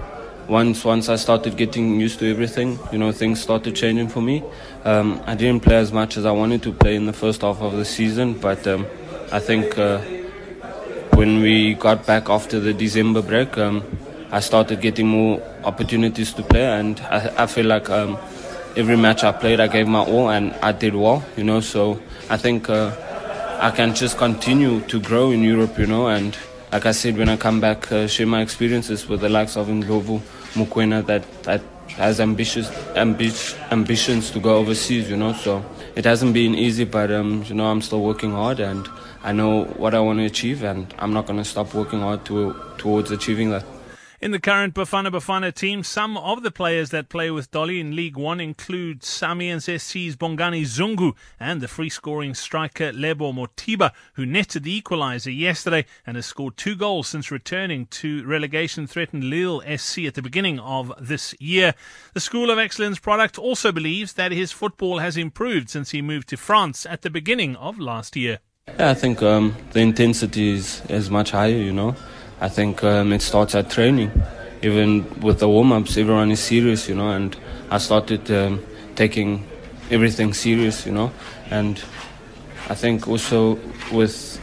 once 0.47 0.83
once 0.83 1.09
I 1.09 1.15
started 1.15 1.55
getting 1.57 1.99
used 1.99 2.19
to 2.19 2.29
everything, 2.29 2.79
you 2.91 2.97
know, 2.97 3.11
things 3.11 3.41
started 3.41 3.75
changing 3.75 4.09
for 4.09 4.21
me. 4.21 4.43
Um, 4.83 5.21
I 5.25 5.35
didn't 5.35 5.63
play 5.63 5.77
as 5.77 5.91
much 5.91 6.17
as 6.17 6.25
I 6.25 6.31
wanted 6.31 6.63
to 6.63 6.73
play 6.73 6.95
in 6.95 7.05
the 7.05 7.13
first 7.13 7.41
half 7.41 7.61
of 7.61 7.73
the 7.73 7.85
season, 7.85 8.33
but 8.33 8.67
um, 8.67 8.85
I 9.31 9.39
think 9.39 9.77
uh, 9.77 9.99
when 11.13 11.41
we 11.41 11.75
got 11.75 12.05
back 12.05 12.29
after 12.29 12.59
the 12.59 12.73
December 12.73 13.21
break, 13.21 13.57
um, 13.57 13.83
I 14.31 14.39
started 14.39 14.81
getting 14.81 15.07
more 15.07 15.41
opportunities 15.63 16.33
to 16.33 16.43
play, 16.43 16.65
and 16.65 16.99
I, 17.01 17.43
I 17.43 17.45
feel 17.45 17.65
like 17.65 17.89
um, 17.89 18.17
every 18.75 18.97
match 18.97 19.23
I 19.23 19.31
played, 19.31 19.59
I 19.59 19.67
gave 19.67 19.87
my 19.87 19.99
all 19.99 20.29
and 20.29 20.53
I 20.61 20.71
did 20.71 20.95
well, 20.95 21.23
you 21.37 21.43
know. 21.43 21.59
So 21.59 21.99
I 22.29 22.37
think 22.37 22.69
uh, 22.69 22.91
I 23.61 23.71
can 23.71 23.93
just 23.95 24.17
continue 24.17 24.81
to 24.81 24.99
grow 24.99 25.31
in 25.31 25.41
Europe, 25.43 25.77
you 25.77 25.87
know. 25.87 26.07
And 26.07 26.37
like 26.71 26.85
I 26.85 26.91
said, 26.91 27.17
when 27.17 27.29
I 27.29 27.37
come 27.37 27.59
back, 27.59 27.91
uh, 27.91 28.07
share 28.07 28.27
my 28.27 28.41
experiences 28.41 29.07
with 29.07 29.21
the 29.21 29.29
likes 29.29 29.55
of 29.55 29.67
Ndlovu, 29.67 30.19
Mokoena, 30.53 31.05
that 31.05 31.43
that 31.43 31.61
has 31.89 32.19
ambitious 32.19 32.69
ambi- 32.95 33.71
ambitions 33.71 34.31
to 34.31 34.39
go 34.39 34.55
overseas, 34.57 35.09
you 35.09 35.17
know. 35.17 35.33
So 35.33 35.63
it 35.95 36.05
hasn't 36.05 36.33
been 36.33 36.55
easy, 36.55 36.85
but 36.85 37.11
um, 37.11 37.43
you 37.47 37.55
know, 37.55 37.65
I'm 37.65 37.81
still 37.81 38.01
working 38.01 38.31
hard 38.31 38.59
and 38.59 38.87
I 39.25 39.31
know 39.31 39.63
what 39.77 39.93
I 39.93 40.01
want 40.01 40.19
to 40.19 40.25
achieve, 40.25 40.63
and 40.63 40.93
I'm 40.99 41.13
not 41.13 41.27
going 41.27 41.39
to 41.39 41.45
stop 41.45 41.73
working 41.73 42.01
hard 42.01 42.25
to, 42.25 42.53
towards 42.77 43.09
achieving 43.09 43.51
that. 43.51 43.63
In 44.23 44.31
the 44.31 44.39
current 44.39 44.73
Bafana 44.73 45.11
Bafana 45.11 45.53
team, 45.53 45.83
some 45.83 46.15
of 46.15 46.43
the 46.43 46.49
players 46.49 46.91
that 46.91 47.09
play 47.09 47.29
with 47.29 47.51
Dolly 47.51 47.81
in 47.81 47.93
League 47.93 48.15
One 48.15 48.39
include 48.39 49.01
Samians 49.01 49.65
SC's 49.65 50.15
Bongani 50.15 50.61
Zungu 50.61 51.11
and 51.41 51.59
the 51.59 51.67
free 51.67 51.89
scoring 51.89 52.33
striker 52.33 52.93
Lebo 52.93 53.33
Mothiba, 53.33 53.91
who 54.13 54.25
netted 54.25 54.63
the 54.63 54.81
equaliser 54.81 55.37
yesterday 55.37 55.83
and 56.07 56.15
has 56.15 56.25
scored 56.25 56.55
two 56.55 56.73
goals 56.73 57.09
since 57.09 57.31
returning 57.31 57.85
to 57.87 58.25
relegation 58.25 58.87
threatened 58.87 59.25
Lille 59.25 59.61
SC 59.77 60.05
at 60.05 60.13
the 60.13 60.21
beginning 60.21 60.57
of 60.57 60.93
this 60.97 61.35
year. 61.41 61.75
The 62.13 62.21
School 62.21 62.49
of 62.49 62.57
Excellence 62.57 62.99
product 62.99 63.37
also 63.37 63.73
believes 63.73 64.13
that 64.13 64.31
his 64.31 64.53
football 64.53 64.99
has 64.99 65.17
improved 65.17 65.69
since 65.69 65.91
he 65.91 66.01
moved 66.01 66.29
to 66.29 66.37
France 66.37 66.85
at 66.85 67.01
the 67.01 67.09
beginning 67.09 67.57
of 67.57 67.77
last 67.77 68.15
year. 68.15 68.39
Yeah, 68.79 68.91
I 68.91 68.93
think 68.93 69.21
um, 69.21 69.53
the 69.73 69.81
intensity 69.81 70.53
is, 70.53 70.81
is 70.87 71.09
much 71.09 71.31
higher, 71.31 71.49
you 71.49 71.73
know. 71.73 71.97
I 72.43 72.49
think 72.49 72.83
um, 72.83 73.13
it 73.13 73.21
starts 73.21 73.55
at 73.55 73.69
training. 73.69 74.11
Even 74.61 75.21
with 75.21 75.39
the 75.39 75.47
warm 75.47 75.71
ups, 75.71 75.95
everyone 75.95 76.29
is 76.29 76.41
serious, 76.41 76.89
you 76.89 76.95
know, 76.95 77.09
and 77.09 77.33
I 77.71 77.77
started 77.77 78.29
um, 78.31 78.61
taking 78.95 79.47
everything 79.89 80.33
serious, 80.33 80.85
you 80.85 80.91
know, 80.91 81.13
and 81.49 81.81
I 82.67 82.75
think 82.75 83.07
also 83.07 83.57
with 83.93 84.41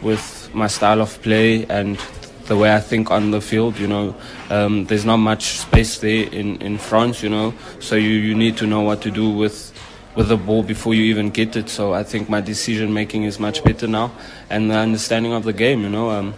with 0.00 0.50
my 0.54 0.66
style 0.66 1.02
of 1.02 1.20
play 1.20 1.66
and 1.66 1.98
the 2.46 2.56
way 2.56 2.74
I 2.74 2.80
think 2.80 3.10
on 3.10 3.32
the 3.32 3.42
field, 3.42 3.78
you 3.78 3.86
know, 3.86 4.16
um, 4.48 4.86
there's 4.86 5.04
not 5.04 5.18
much 5.18 5.58
space 5.58 5.98
there 5.98 6.26
in, 6.32 6.56
in 6.62 6.78
France, 6.78 7.22
you 7.22 7.28
know, 7.28 7.54
so 7.80 7.96
you, 7.96 8.08
you 8.08 8.34
need 8.34 8.56
to 8.56 8.66
know 8.66 8.80
what 8.80 9.02
to 9.02 9.10
do 9.10 9.28
with 9.28 9.72
with 10.14 10.28
the 10.28 10.36
ball 10.38 10.62
before 10.62 10.94
you 10.94 11.04
even 11.04 11.28
get 11.28 11.54
it. 11.56 11.68
So 11.68 11.92
I 11.92 12.02
think 12.02 12.30
my 12.30 12.40
decision 12.40 12.94
making 12.94 13.24
is 13.24 13.38
much 13.38 13.62
better 13.62 13.86
now, 13.86 14.10
and 14.48 14.70
the 14.70 14.76
understanding 14.76 15.34
of 15.34 15.44
the 15.44 15.52
game, 15.52 15.82
you 15.82 15.90
know. 15.90 16.08
Um, 16.10 16.34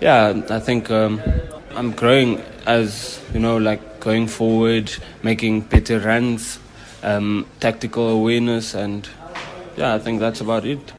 yeah, 0.00 0.42
I 0.48 0.58
think 0.60 0.90
um, 0.90 1.20
I'm 1.74 1.92
growing 1.92 2.40
as 2.66 3.20
you 3.32 3.40
know, 3.40 3.56
like 3.56 4.00
going 4.00 4.26
forward, 4.26 4.92
making 5.22 5.62
better 5.62 5.98
runs, 6.00 6.58
um, 7.02 7.46
tactical 7.60 8.08
awareness, 8.08 8.74
and 8.74 9.08
yeah, 9.76 9.94
I 9.94 9.98
think 9.98 10.20
that's 10.20 10.40
about 10.40 10.64
it. 10.64 10.92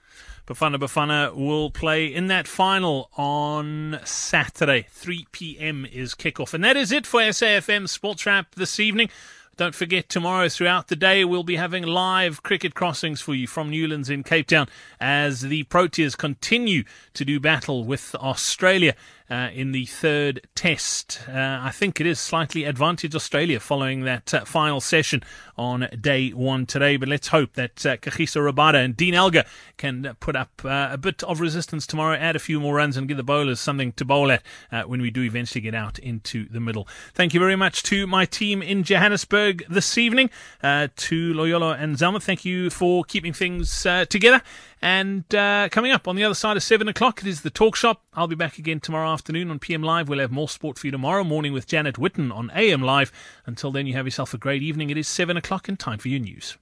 Bafana 0.48 0.78
Bafana 0.78 1.34
will 1.34 1.70
play 1.72 2.08
in 2.08 2.28
that 2.28 2.48
final 2.48 3.10
on 3.16 4.00
Saturday. 4.04 4.88
3 4.90 5.28
p.m. 5.32 5.86
is 5.86 6.14
kickoff. 6.14 6.54
And 6.54 6.64
that 6.64 6.76
is 6.76 6.92
it 6.92 7.06
for 7.06 7.22
SAFM 7.22 7.88
Sports 7.88 8.26
Wrap 8.26 8.56
this 8.56 8.80
evening. 8.80 9.10
Don't 9.58 9.76
forget, 9.76 10.08
tomorrow 10.08 10.48
throughout 10.48 10.88
the 10.88 10.96
day, 10.96 11.26
we'll 11.26 11.44
be 11.44 11.58
having 11.58 11.84
live 11.84 12.42
cricket 12.42 12.74
crossings 12.74 13.20
for 13.20 13.36
you 13.36 13.48
from 13.48 13.70
Newlands 13.70 14.10
in 14.10 14.24
Cape 14.24 14.48
Town 14.48 14.68
as 15.00 15.42
the 15.42 15.66
Proteas 15.66 16.18
continue 16.18 16.84
to 17.14 17.26
do 17.26 17.40
battle 17.40 17.84
with 17.84 18.16
Australia 18.16 18.96
uh, 19.32 19.50
in 19.54 19.72
the 19.72 19.86
third 19.86 20.42
test. 20.56 21.22
Uh, 21.28 21.60
I 21.62 21.72
think 21.72 22.02
it 22.02 22.06
is 22.06 22.20
slightly 22.20 22.66
advantage 22.66 23.16
Australia 23.16 23.62
following 23.62 24.02
that 24.02 24.34
uh, 24.34 24.44
final 24.44 24.82
session 24.82 25.24
on 25.58 25.88
day 26.00 26.32
one 26.32 26.66
today. 26.66 26.98
But 26.98 27.08
let's 27.08 27.30
hope 27.30 27.54
that 27.54 27.86
uh, 27.86 27.96
Kagiso 27.96 28.42
Rabada 28.42 28.84
and 28.84 28.98
Dean 28.98 29.14
Elgar 29.14 29.46
can 29.78 30.18
put 30.20 30.36
up 30.36 30.62
uh, 30.66 30.90
a 30.92 30.98
bit 30.98 31.24
of 31.24 31.40
resistance 31.40 31.88
tomorrow, 31.88 32.18
add 32.18 32.36
a 32.36 32.40
few 32.40 32.60
more 32.60 32.76
runs, 32.76 32.98
and 32.98 33.08
give 33.08 33.16
the 33.16 33.24
bowlers 33.24 33.62
something 33.62 33.94
to 33.94 34.04
bowl 34.04 34.32
at 34.32 34.44
uh, 34.70 34.84
when 34.84 35.02
we 35.02 35.10
do 35.10 35.24
eventually 35.24 35.62
get 35.62 35.74
out 35.74 35.98
into 36.00 36.50
the 36.50 36.60
middle. 36.60 36.86
Thank 37.14 37.34
you 37.34 37.40
very 37.40 37.56
much 37.56 37.84
to 37.84 38.06
my 38.06 38.26
team 38.26 38.62
in 38.62 38.84
Johannesburg 38.84 39.64
this 39.70 39.98
evening, 39.98 40.30
uh, 40.62 40.90
to 40.98 41.34
Loyola 41.34 41.78
and 41.80 41.96
Zelma. 41.96 42.22
Thank 42.22 42.44
you 42.44 42.70
for 42.70 43.06
keeping 43.06 43.32
things 43.32 43.88
together. 44.10 44.42
And 44.82 45.34
uh, 45.36 45.70
coming 45.70 45.92
up 45.92 46.08
on 46.08 46.16
the 46.16 46.24
other 46.24 46.34
side 46.34 46.58
of 46.58 46.64
7 46.64 46.88
o'clock, 46.88 47.22
it 47.22 47.28
is 47.28 47.42
the 47.42 47.52
Talk 47.52 47.76
Shop. 47.76 48.04
I'll 48.14 48.28
be 48.28 48.36
back 48.36 48.58
again 48.58 48.80
tomorrow 48.80 49.12
afternoon 49.12 49.52
on 49.52 49.60
PM 49.60 49.84
Live. 49.84 50.10
We'll 50.10 50.20
have 50.20 50.32
more 50.32 50.50
sport 50.50 50.80
for 50.80 50.88
you 50.88 50.92
tomorrow 50.92 51.24
morning 51.24 51.54
with 51.54 51.68
Janet 51.68 51.96
Witten 51.96 52.34
on 52.34 52.52
AM 52.56 52.82
Live. 52.82 53.12
Until 53.46 53.72
then, 53.72 53.86
you 53.86 53.94
have 53.94 54.08
yourself 54.08 54.34
a 54.34 54.40
great 54.40 54.64
evening. 54.64 54.90
It 54.90 54.98
is 54.98 55.08
7 55.08 55.38
o'clock 55.38 55.70
and 55.70 55.78
time 55.78 56.00
for 56.00 56.08
your 56.08 56.20
news. 56.20 56.58